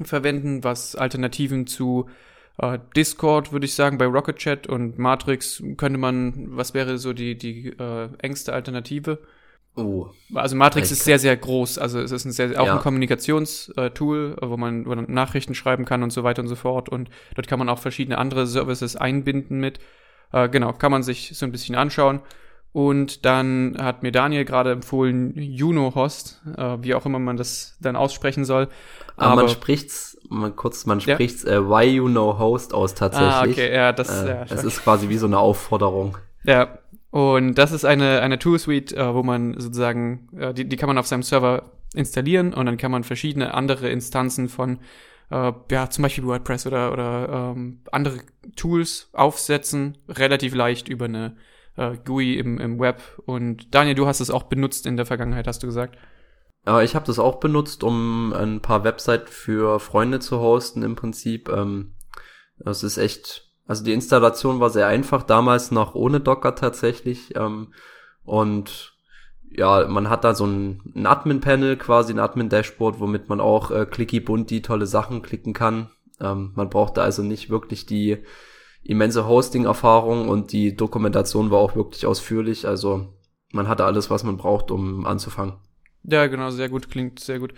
verwenden, 0.00 0.64
was 0.64 0.96
Alternativen 0.96 1.66
zu 1.66 2.08
äh, 2.58 2.78
Discord, 2.96 3.52
würde 3.52 3.66
ich 3.66 3.74
sagen, 3.74 3.98
bei 3.98 4.06
Rocket 4.06 4.36
Chat 4.36 4.66
und 4.66 4.98
Matrix 4.98 5.62
könnte 5.76 5.98
man, 5.98 6.56
was 6.56 6.74
wäre 6.74 6.98
so 6.98 7.12
die, 7.12 7.36
die 7.36 7.68
äh, 7.68 8.08
engste 8.18 8.52
Alternative? 8.52 9.18
Oh. 9.74 10.08
Also 10.34 10.54
Matrix 10.54 10.90
ist 10.90 11.04
sehr, 11.04 11.18
sehr 11.18 11.36
groß. 11.36 11.78
Also 11.78 12.00
es 12.00 12.12
ist 12.12 12.24
ein 12.26 12.32
sehr, 12.32 12.60
auch 12.60 12.66
Ja. 12.66 12.74
ein 12.74 12.80
Kommunikationstool, 12.80 14.36
wo 14.40 14.56
man, 14.56 14.84
wo 14.86 14.94
man 14.94 15.06
Nachrichten 15.10 15.54
schreiben 15.54 15.84
kann 15.84 16.02
und 16.02 16.12
so 16.12 16.24
weiter 16.24 16.42
und 16.42 16.48
so 16.48 16.56
fort. 16.56 16.88
Und 16.88 17.08
dort 17.34 17.48
kann 17.48 17.58
man 17.58 17.68
auch 17.68 17.78
verschiedene 17.78 18.18
andere 18.18 18.46
Services 18.46 18.96
einbinden 18.96 19.60
mit. 19.60 19.78
Äh, 20.32 20.48
genau, 20.48 20.72
kann 20.72 20.90
man 20.92 21.02
sich 21.02 21.32
so 21.34 21.46
ein 21.46 21.52
bisschen 21.52 21.74
anschauen. 21.74 22.20
Und 22.72 23.26
dann 23.26 23.76
hat 23.78 24.02
mir 24.02 24.12
Daniel 24.12 24.46
gerade 24.46 24.72
empfohlen, 24.72 25.34
Juno-Host, 25.36 26.40
äh, 26.56 26.78
wie 26.80 26.94
auch 26.94 27.04
immer 27.04 27.18
man 27.18 27.36
das 27.36 27.76
dann 27.80 27.96
aussprechen 27.96 28.46
soll. 28.46 28.68
Aber, 29.16 29.32
Aber- 29.32 29.42
man 29.42 29.50
spricht's, 29.50 30.18
man 30.30 30.56
kurz, 30.56 30.86
man 30.86 30.98
Ja. 31.00 31.14
spricht's 31.14 31.44
äh, 31.44 31.60
Why 31.62 31.84
You 31.96 32.06
Know 32.08 32.38
Host 32.38 32.72
aus 32.72 32.94
tatsächlich. 32.94 33.30
Ah, 33.30 33.42
okay, 33.66 33.74
ja, 33.74 33.92
das, 33.92 34.22
äh, 34.22 34.28
ja, 34.28 34.42
es 34.48 34.64
ist 34.64 34.82
quasi 34.82 35.10
wie 35.10 35.18
so 35.18 35.26
eine 35.26 35.38
Aufforderung. 35.38 36.16
Ja, 36.44 36.78
und 37.12 37.54
das 37.56 37.72
ist 37.72 37.84
eine, 37.84 38.22
eine 38.22 38.38
Tool-Suite, 38.38 38.94
äh, 38.94 39.14
wo 39.14 39.22
man 39.22 39.60
sozusagen, 39.60 40.28
äh, 40.34 40.54
die, 40.54 40.66
die 40.66 40.76
kann 40.76 40.88
man 40.88 40.96
auf 40.96 41.06
seinem 41.06 41.22
Server 41.22 41.72
installieren 41.94 42.54
und 42.54 42.64
dann 42.64 42.78
kann 42.78 42.90
man 42.90 43.04
verschiedene 43.04 43.52
andere 43.52 43.90
Instanzen 43.90 44.48
von, 44.48 44.78
äh, 45.30 45.52
ja, 45.70 45.90
zum 45.90 46.02
Beispiel 46.02 46.24
WordPress 46.24 46.66
oder, 46.66 46.90
oder 46.90 47.52
ähm, 47.54 47.82
andere 47.92 48.20
Tools 48.56 49.10
aufsetzen, 49.12 49.98
relativ 50.08 50.54
leicht 50.54 50.88
über 50.88 51.04
eine 51.04 51.36
äh, 51.76 51.98
GUI 52.02 52.38
im, 52.38 52.58
im 52.58 52.80
Web. 52.80 53.02
Und 53.26 53.74
Daniel, 53.74 53.94
du 53.94 54.06
hast 54.06 54.20
es 54.20 54.30
auch 54.30 54.44
benutzt 54.44 54.86
in 54.86 54.96
der 54.96 55.04
Vergangenheit, 55.04 55.46
hast 55.46 55.62
du 55.62 55.66
gesagt. 55.66 55.98
Aber 56.64 56.82
ich 56.82 56.94
habe 56.94 57.04
das 57.04 57.18
auch 57.18 57.40
benutzt, 57.40 57.84
um 57.84 58.32
ein 58.32 58.60
paar 58.60 58.84
Website 58.84 59.28
für 59.28 59.80
Freunde 59.80 60.18
zu 60.20 60.40
hosten 60.40 60.82
im 60.82 60.96
Prinzip. 60.96 61.50
Ähm, 61.50 61.94
das 62.56 62.82
ist 62.82 62.96
echt, 62.96 63.51
also 63.66 63.84
die 63.84 63.92
Installation 63.92 64.60
war 64.60 64.70
sehr 64.70 64.86
einfach, 64.86 65.22
damals 65.22 65.70
noch 65.70 65.94
ohne 65.94 66.20
Docker 66.20 66.54
tatsächlich. 66.54 67.34
Ähm, 67.36 67.72
und 68.24 68.92
ja, 69.50 69.86
man 69.88 70.08
hat 70.08 70.24
da 70.24 70.34
so 70.34 70.46
ein, 70.46 70.80
ein 70.94 71.06
Admin-Panel, 71.06 71.76
quasi 71.76 72.12
ein 72.12 72.18
Admin-Dashboard, 72.18 73.00
womit 73.00 73.28
man 73.28 73.40
auch 73.40 73.70
äh, 73.70 73.86
clicky 73.86 74.20
bunt 74.20 74.50
die 74.50 74.62
tolle 74.62 74.86
Sachen 74.86 75.22
klicken 75.22 75.52
kann. 75.52 75.90
Ähm, 76.20 76.52
man 76.54 76.70
brauchte 76.70 77.02
also 77.02 77.22
nicht 77.22 77.50
wirklich 77.50 77.86
die 77.86 78.18
immense 78.82 79.26
Hosting-Erfahrung 79.26 80.28
und 80.28 80.52
die 80.52 80.74
Dokumentation 80.74 81.50
war 81.50 81.58
auch 81.58 81.76
wirklich 81.76 82.06
ausführlich. 82.06 82.66
Also 82.66 83.14
man 83.52 83.68
hatte 83.68 83.84
alles, 83.84 84.10
was 84.10 84.24
man 84.24 84.36
braucht, 84.36 84.70
um 84.70 85.06
anzufangen. 85.06 85.54
Ja, 86.04 86.26
genau, 86.26 86.50
sehr 86.50 86.68
gut, 86.68 86.90
klingt 86.90 87.20
sehr 87.20 87.38
gut. 87.38 87.54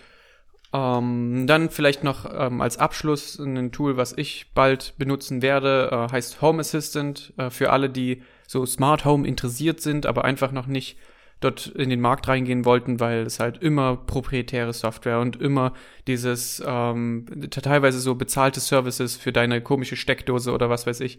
Ähm, 0.74 1.46
dann 1.46 1.70
vielleicht 1.70 2.02
noch 2.02 2.26
ähm, 2.36 2.60
als 2.60 2.78
Abschluss 2.78 3.38
ein 3.38 3.70
Tool, 3.70 3.96
was 3.96 4.12
ich 4.12 4.50
bald 4.54 4.94
benutzen 4.98 5.40
werde, 5.40 5.88
äh, 5.92 6.12
heißt 6.12 6.42
Home 6.42 6.58
Assistant. 6.60 7.32
Äh, 7.36 7.50
für 7.50 7.70
alle, 7.70 7.88
die 7.88 8.22
so 8.48 8.66
Smart 8.66 9.04
Home 9.04 9.26
interessiert 9.26 9.80
sind, 9.80 10.04
aber 10.04 10.24
einfach 10.24 10.50
noch 10.50 10.66
nicht 10.66 10.98
dort 11.38 11.66
in 11.66 11.90
den 11.90 12.00
Markt 12.00 12.26
reingehen 12.26 12.64
wollten, 12.64 12.98
weil 12.98 13.22
es 13.22 13.38
halt 13.38 13.58
immer 13.62 13.96
proprietäre 13.96 14.72
Software 14.72 15.20
und 15.20 15.40
immer 15.40 15.74
dieses 16.08 16.60
ähm, 16.66 17.26
teilweise 17.50 18.00
so 18.00 18.16
bezahlte 18.16 18.58
Services 18.58 19.16
für 19.16 19.32
deine 19.32 19.60
komische 19.60 19.96
Steckdose 19.96 20.50
oder 20.50 20.70
was 20.70 20.88
weiß 20.88 21.00
ich. 21.00 21.18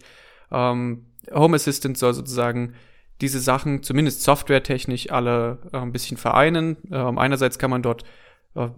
Ähm, 0.52 1.06
Home 1.34 1.56
Assistant 1.56 1.98
soll 1.98 2.14
sozusagen 2.14 2.74
diese 3.22 3.40
Sachen, 3.40 3.84
zumindest 3.84 4.24
softwaretechnisch, 4.24 5.12
alle 5.12 5.60
äh, 5.72 5.78
ein 5.78 5.94
bisschen 5.94 6.18
vereinen. 6.18 6.76
Ähm, 6.92 7.18
einerseits 7.18 7.58
kann 7.58 7.70
man 7.70 7.84
dort 7.84 8.04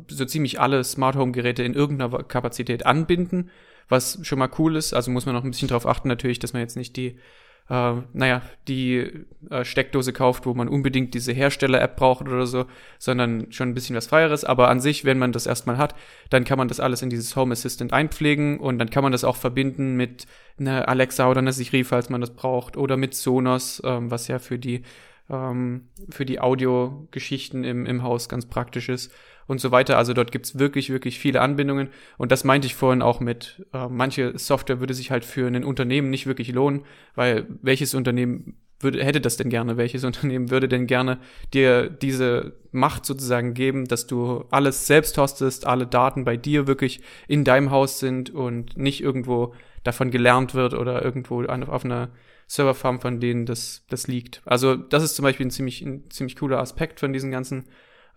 so 0.08 0.26
ziemlich 0.26 0.60
alle 0.60 0.84
Smart 0.84 1.16
Home 1.16 1.32
Geräte 1.32 1.64
in 1.64 1.74
irgendeiner 1.74 2.24
Kapazität 2.24 2.86
anbinden, 2.86 3.50
was 3.90 4.20
schon 4.24 4.40
mal 4.40 4.50
cool 4.58 4.76
ist. 4.76 4.94
Also 4.94 5.12
muss 5.12 5.26
man 5.26 5.36
noch 5.36 5.44
ein 5.44 5.52
bisschen 5.52 5.68
darauf 5.68 5.86
achten 5.86 6.08
natürlich, 6.08 6.40
dass 6.40 6.54
man 6.54 6.62
jetzt 6.62 6.76
nicht 6.76 6.96
die 6.96 7.18
äh, 7.70 7.96
naja, 8.14 8.42
die 8.68 9.26
äh, 9.50 9.66
Steckdose 9.66 10.14
kauft, 10.14 10.46
wo 10.46 10.54
man 10.54 10.70
unbedingt 10.70 11.14
diese 11.14 11.34
Hersteller-App 11.34 11.98
braucht 11.98 12.28
oder 12.28 12.48
so, 12.48 12.66
sondern 12.98 13.52
schon 13.52 13.70
ein 13.70 13.74
bisschen 13.74 13.96
was 13.96 14.08
Freieres. 14.08 14.46
Aber 14.46 14.70
an 14.70 14.80
sich, 14.80 15.06
wenn 15.06 15.20
man 15.20 15.32
das 15.32 15.46
erstmal 15.46 15.78
hat, 15.78 15.96
dann 16.30 16.46
kann 16.46 16.58
man 16.58 16.70
das 16.70 16.80
alles 16.80 17.02
in 17.02 17.10
dieses 17.10 17.36
Home 17.36 17.52
Assistant 17.52 17.94
einpflegen 17.94 18.60
und 18.60 18.80
dann 18.80 18.90
kann 18.90 19.04
man 19.04 19.12
das 19.12 19.24
auch 19.24 19.36
verbinden 19.36 19.96
mit 19.96 20.28
einer 20.60 20.88
Alexa 20.88 21.30
oder 21.30 21.40
einer 21.40 21.52
Siri, 21.52 21.84
falls 21.84 22.10
man 22.10 22.22
das 22.22 22.32
braucht, 22.32 22.78
oder 22.78 22.96
mit 22.98 23.14
Sonos, 23.14 23.82
ähm, 23.84 24.10
was 24.10 24.28
ja 24.28 24.40
für 24.40 24.58
die 24.58 24.84
ähm, 25.30 25.90
für 26.10 26.26
die 26.26 26.40
Audiogeschichten 26.40 27.66
im, 27.66 27.86
im 27.86 28.02
Haus 28.02 28.30
ganz 28.30 28.46
praktisch 28.46 28.88
ist 28.88 29.12
und 29.48 29.60
so 29.60 29.72
weiter. 29.72 29.98
Also 29.98 30.14
dort 30.14 30.32
gibt's 30.32 30.60
wirklich, 30.60 30.90
wirklich 30.90 31.20
viele 31.20 31.42
Anbindungen. 31.42 31.90
Und 32.18 32.32
das 32.32 32.44
meinte 32.44 32.68
ich 32.68 32.76
vorhin 32.76 33.02
auch 33.02 33.20
mit, 33.20 33.66
äh, 33.74 33.88
manche 33.90 34.38
Software 34.38 34.80
würde 34.80 34.94
sich 34.94 35.12
halt 35.12 35.26
für 35.26 35.48
ein 35.48 35.64
Unternehmen 35.64 36.10
nicht 36.10 36.28
wirklich 36.28 36.52
lohnen, 36.52 36.84
weil 37.16 37.48
welches 37.62 37.94
Unternehmen 37.94 38.58
würde, 38.80 39.04
hätte 39.04 39.22
das 39.22 39.38
denn 39.38 39.50
gerne? 39.50 39.78
Welches 39.78 40.04
Unternehmen 40.04 40.52
würde 40.52 40.68
denn 40.68 40.88
gerne 40.88 41.20
dir 41.54 41.90
diese 41.90 42.54
Macht 42.72 43.06
sozusagen 43.06 43.54
geben, 43.54 43.86
dass 43.86 44.06
du 44.08 44.46
alles 44.52 44.86
selbst 44.88 45.18
hostest, 45.18 45.66
alle 45.66 45.88
Daten 45.88 46.26
bei 46.26 46.38
dir 46.38 46.68
wirklich 46.68 47.02
in 47.28 47.44
deinem 47.44 47.72
Haus 47.72 48.00
sind 48.00 48.30
und 48.30 48.78
nicht 48.78 49.02
irgendwo 49.02 49.54
davon 49.84 50.12
gelernt 50.12 50.54
wird 50.54 50.74
oder 50.74 51.04
irgendwo 51.04 51.44
auf 51.44 51.86
einer 51.86 52.10
Serverfarm, 52.48 53.02
von 53.02 53.20
denen 53.20 53.46
das, 53.46 53.86
das 53.90 54.08
liegt. 54.08 54.42
Also 54.46 54.76
das 54.76 55.04
ist 55.04 55.16
zum 55.16 55.24
Beispiel 55.24 55.48
ein 55.48 55.52
ziemlich, 55.52 55.82
ein 55.82 56.10
ziemlich 56.10 56.36
cooler 56.36 56.60
Aspekt 56.60 57.00
von 57.00 57.14
diesen 57.14 57.32
ganzen 57.32 57.66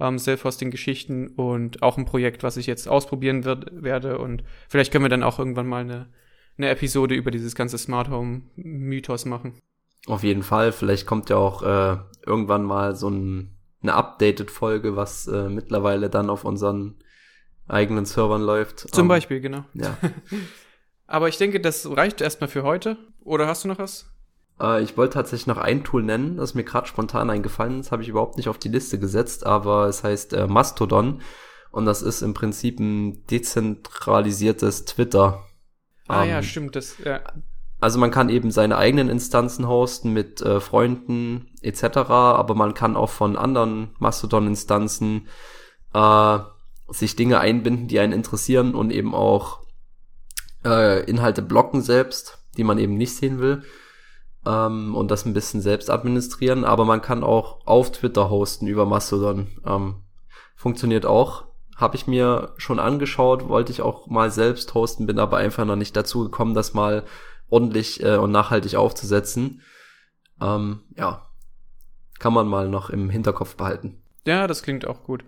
ähm, 0.00 0.18
Self-Hosting-Geschichten 0.18 1.28
und 1.28 1.82
auch 1.82 1.98
ein 1.98 2.06
Projekt, 2.06 2.42
was 2.42 2.56
ich 2.56 2.66
jetzt 2.66 2.88
ausprobieren 2.88 3.44
wird, 3.44 3.70
werde. 3.82 4.18
Und 4.18 4.42
vielleicht 4.68 4.90
können 4.90 5.04
wir 5.04 5.10
dann 5.10 5.22
auch 5.22 5.38
irgendwann 5.38 5.66
mal 5.66 5.82
eine, 5.82 6.08
eine 6.58 6.70
Episode 6.70 7.14
über 7.14 7.30
dieses 7.30 7.54
ganze 7.54 7.78
Smart 7.78 8.08
Home-Mythos 8.08 9.26
machen. 9.26 9.60
Auf 10.06 10.22
jeden 10.22 10.42
Fall. 10.42 10.72
Vielleicht 10.72 11.06
kommt 11.06 11.30
ja 11.30 11.36
auch 11.36 11.62
äh, 11.62 11.98
irgendwann 12.26 12.64
mal 12.64 12.96
so 12.96 13.08
ein, 13.08 13.56
eine 13.82 13.94
Updated-Folge, 13.94 14.96
was 14.96 15.26
äh, 15.26 15.48
mittlerweile 15.48 16.08
dann 16.10 16.30
auf 16.30 16.44
unseren 16.44 16.96
eigenen 17.68 18.06
Servern 18.06 18.42
läuft. 18.42 18.80
Zum 18.92 19.02
um, 19.02 19.08
Beispiel, 19.08 19.40
genau. 19.40 19.64
Ja. 19.74 19.96
Aber 21.06 21.28
ich 21.28 21.38
denke, 21.38 21.60
das 21.60 21.88
reicht 21.96 22.20
erstmal 22.20 22.48
für 22.48 22.62
heute. 22.62 22.96
Oder 23.20 23.46
hast 23.46 23.64
du 23.64 23.68
noch 23.68 23.78
was? 23.78 24.09
Äh, 24.60 24.82
ich 24.82 24.96
wollte 24.96 25.14
tatsächlich 25.14 25.46
noch 25.46 25.58
ein 25.58 25.84
Tool 25.84 26.02
nennen, 26.02 26.36
das 26.36 26.54
mir 26.54 26.64
gerade 26.64 26.86
spontan 26.86 27.30
eingefallen 27.30 27.80
ist, 27.80 27.92
habe 27.92 28.02
ich 28.02 28.08
überhaupt 28.08 28.36
nicht 28.36 28.48
auf 28.48 28.58
die 28.58 28.68
Liste 28.68 28.98
gesetzt, 28.98 29.46
aber 29.46 29.86
es 29.86 30.04
heißt 30.04 30.34
äh, 30.34 30.46
Mastodon 30.46 31.22
und 31.70 31.86
das 31.86 32.02
ist 32.02 32.22
im 32.22 32.34
Prinzip 32.34 32.78
ein 32.78 33.26
dezentralisiertes 33.26 34.84
Twitter. 34.84 35.44
Ah 36.08 36.24
ähm, 36.24 36.30
ja, 36.30 36.42
stimmt. 36.42 36.76
Das, 36.76 36.98
ja. 37.04 37.20
Also 37.80 37.98
man 37.98 38.10
kann 38.10 38.28
eben 38.28 38.50
seine 38.50 38.76
eigenen 38.76 39.08
Instanzen 39.08 39.66
hosten 39.66 40.12
mit 40.12 40.42
äh, 40.42 40.60
Freunden 40.60 41.48
etc., 41.62 41.96
aber 42.10 42.54
man 42.54 42.74
kann 42.74 42.96
auch 42.96 43.08
von 43.08 43.36
anderen 43.36 43.94
Mastodon-Instanzen 43.98 45.28
äh, 45.94 46.38
sich 46.88 47.16
Dinge 47.16 47.38
einbinden, 47.38 47.88
die 47.88 48.00
einen 48.00 48.12
interessieren 48.12 48.74
und 48.74 48.90
eben 48.90 49.14
auch 49.14 49.60
äh, 50.64 51.04
Inhalte 51.08 51.40
blocken 51.40 51.80
selbst, 51.80 52.44
die 52.56 52.64
man 52.64 52.78
eben 52.78 52.96
nicht 52.96 53.16
sehen 53.16 53.38
will 53.38 53.62
ähm, 54.46 54.94
und 54.94 55.10
das 55.10 55.24
ein 55.24 55.34
bisschen 55.34 55.60
selbst 55.60 55.90
administrieren, 55.90 56.64
aber 56.64 56.84
man 56.84 57.02
kann 57.02 57.22
auch 57.22 57.66
auf 57.66 57.92
Twitter 57.92 58.30
hosten 58.30 58.66
über 58.66 58.86
Mastodon. 58.86 59.48
Ähm, 59.66 59.96
funktioniert 60.54 61.06
auch. 61.06 61.44
Habe 61.76 61.96
ich 61.96 62.06
mir 62.06 62.52
schon 62.58 62.78
angeschaut, 62.78 63.48
wollte 63.48 63.72
ich 63.72 63.80
auch 63.80 64.06
mal 64.06 64.30
selbst 64.30 64.74
hosten, 64.74 65.06
bin 65.06 65.18
aber 65.18 65.38
einfach 65.38 65.64
noch 65.64 65.76
nicht 65.76 65.96
dazu 65.96 66.24
gekommen, 66.24 66.54
das 66.54 66.74
mal 66.74 67.04
ordentlich 67.48 68.02
äh, 68.02 68.16
und 68.16 68.30
nachhaltig 68.32 68.76
aufzusetzen. 68.76 69.62
Ähm, 70.40 70.82
ja, 70.96 71.26
kann 72.18 72.32
man 72.34 72.48
mal 72.48 72.68
noch 72.68 72.90
im 72.90 73.10
Hinterkopf 73.10 73.56
behalten. 73.56 74.02
Ja, 74.26 74.46
das 74.46 74.62
klingt 74.62 74.86
auch 74.86 75.02
gut. 75.04 75.24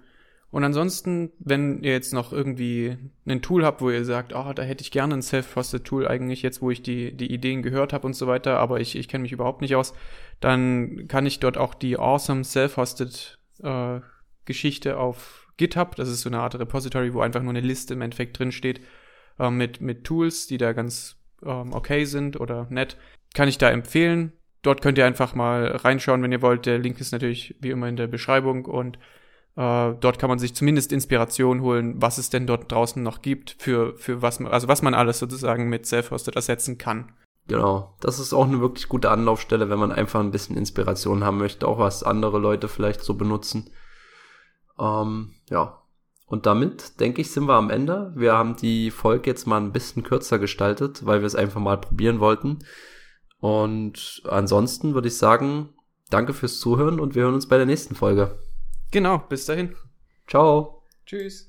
Und 0.52 0.64
ansonsten, 0.64 1.32
wenn 1.38 1.82
ihr 1.82 1.92
jetzt 1.92 2.12
noch 2.12 2.30
irgendwie 2.30 2.98
ein 3.26 3.40
Tool 3.40 3.64
habt, 3.64 3.80
wo 3.80 3.88
ihr 3.88 4.04
sagt, 4.04 4.34
oh, 4.34 4.52
da 4.52 4.62
hätte 4.62 4.82
ich 4.82 4.90
gerne 4.90 5.14
ein 5.14 5.22
Self-Hosted 5.22 5.82
Tool 5.82 6.06
eigentlich 6.06 6.42
jetzt, 6.42 6.60
wo 6.60 6.70
ich 6.70 6.82
die, 6.82 7.16
die 7.16 7.32
Ideen 7.32 7.62
gehört 7.62 7.94
habe 7.94 8.06
und 8.06 8.12
so 8.12 8.26
weiter, 8.26 8.58
aber 8.58 8.78
ich, 8.78 8.94
ich 8.94 9.08
kenne 9.08 9.22
mich 9.22 9.32
überhaupt 9.32 9.62
nicht 9.62 9.74
aus, 9.74 9.94
dann 10.40 11.08
kann 11.08 11.24
ich 11.24 11.40
dort 11.40 11.56
auch 11.56 11.72
die 11.72 11.98
Awesome 11.98 12.44
Self-Hosted 12.44 13.38
äh, 13.62 14.00
Geschichte 14.44 14.98
auf 14.98 15.48
GitHub, 15.56 15.96
das 15.96 16.10
ist 16.10 16.20
so 16.20 16.28
eine 16.28 16.40
Art 16.40 16.54
Repository, 16.58 17.14
wo 17.14 17.22
einfach 17.22 17.42
nur 17.42 17.52
eine 17.52 17.60
Liste 17.60 17.94
im 17.94 18.02
Endeffekt 18.02 18.38
drin 18.38 18.52
steht, 18.52 18.82
äh, 19.38 19.48
mit, 19.48 19.80
mit 19.80 20.04
Tools, 20.04 20.48
die 20.48 20.58
da 20.58 20.74
ganz 20.74 21.16
ähm, 21.42 21.72
okay 21.72 22.04
sind 22.04 22.38
oder 22.38 22.66
nett, 22.68 22.98
kann 23.32 23.48
ich 23.48 23.56
da 23.56 23.70
empfehlen. 23.70 24.32
Dort 24.60 24.82
könnt 24.82 24.98
ihr 24.98 25.06
einfach 25.06 25.34
mal 25.34 25.64
reinschauen, 25.64 26.22
wenn 26.22 26.30
ihr 26.30 26.42
wollt. 26.42 26.66
Der 26.66 26.78
Link 26.78 27.00
ist 27.00 27.12
natürlich 27.12 27.56
wie 27.60 27.70
immer 27.70 27.88
in 27.88 27.96
der 27.96 28.06
Beschreibung 28.06 28.66
und 28.66 28.98
äh, 29.56 29.94
dort 30.00 30.18
kann 30.18 30.30
man 30.30 30.38
sich 30.38 30.54
zumindest 30.54 30.92
Inspiration 30.92 31.60
holen, 31.60 32.00
was 32.00 32.18
es 32.18 32.30
denn 32.30 32.46
dort 32.46 32.72
draußen 32.72 33.02
noch 33.02 33.22
gibt, 33.22 33.56
für, 33.58 33.96
für 33.96 34.22
was 34.22 34.40
man, 34.40 34.52
also 34.52 34.68
was 34.68 34.82
man 34.82 34.94
alles 34.94 35.18
sozusagen 35.18 35.68
mit 35.68 35.86
Self-Hosted 35.86 36.36
ersetzen 36.36 36.78
kann. 36.78 37.12
Genau, 37.48 37.96
das 38.00 38.18
ist 38.18 38.32
auch 38.32 38.46
eine 38.46 38.60
wirklich 38.60 38.88
gute 38.88 39.10
Anlaufstelle, 39.10 39.68
wenn 39.68 39.78
man 39.78 39.92
einfach 39.92 40.20
ein 40.20 40.30
bisschen 40.30 40.56
Inspiration 40.56 41.24
haben 41.24 41.38
möchte, 41.38 41.66
auch 41.66 41.78
was 41.78 42.02
andere 42.02 42.38
Leute 42.38 42.68
vielleicht 42.68 43.02
so 43.02 43.14
benutzen. 43.14 43.70
Ähm, 44.78 45.34
ja, 45.50 45.82
und 46.26 46.46
damit, 46.46 46.98
denke 47.00 47.20
ich, 47.20 47.30
sind 47.30 47.46
wir 47.46 47.54
am 47.54 47.68
Ende. 47.68 48.12
Wir 48.16 48.32
haben 48.32 48.56
die 48.56 48.90
Folge 48.90 49.28
jetzt 49.28 49.46
mal 49.46 49.60
ein 49.60 49.72
bisschen 49.72 50.02
kürzer 50.02 50.38
gestaltet, 50.38 51.04
weil 51.04 51.20
wir 51.20 51.26
es 51.26 51.34
einfach 51.34 51.60
mal 51.60 51.76
probieren 51.76 52.20
wollten. 52.20 52.60
Und 53.38 54.22
ansonsten 54.26 54.94
würde 54.94 55.08
ich 55.08 55.18
sagen, 55.18 55.74
danke 56.08 56.32
fürs 56.32 56.58
Zuhören 56.58 57.00
und 57.00 57.14
wir 57.14 57.24
hören 57.24 57.34
uns 57.34 57.48
bei 57.48 57.58
der 57.58 57.66
nächsten 57.66 57.94
Folge. 57.94 58.38
Genau, 58.92 59.18
bis 59.18 59.46
dahin. 59.46 59.74
Ciao. 60.28 60.82
Tschüss. 61.06 61.48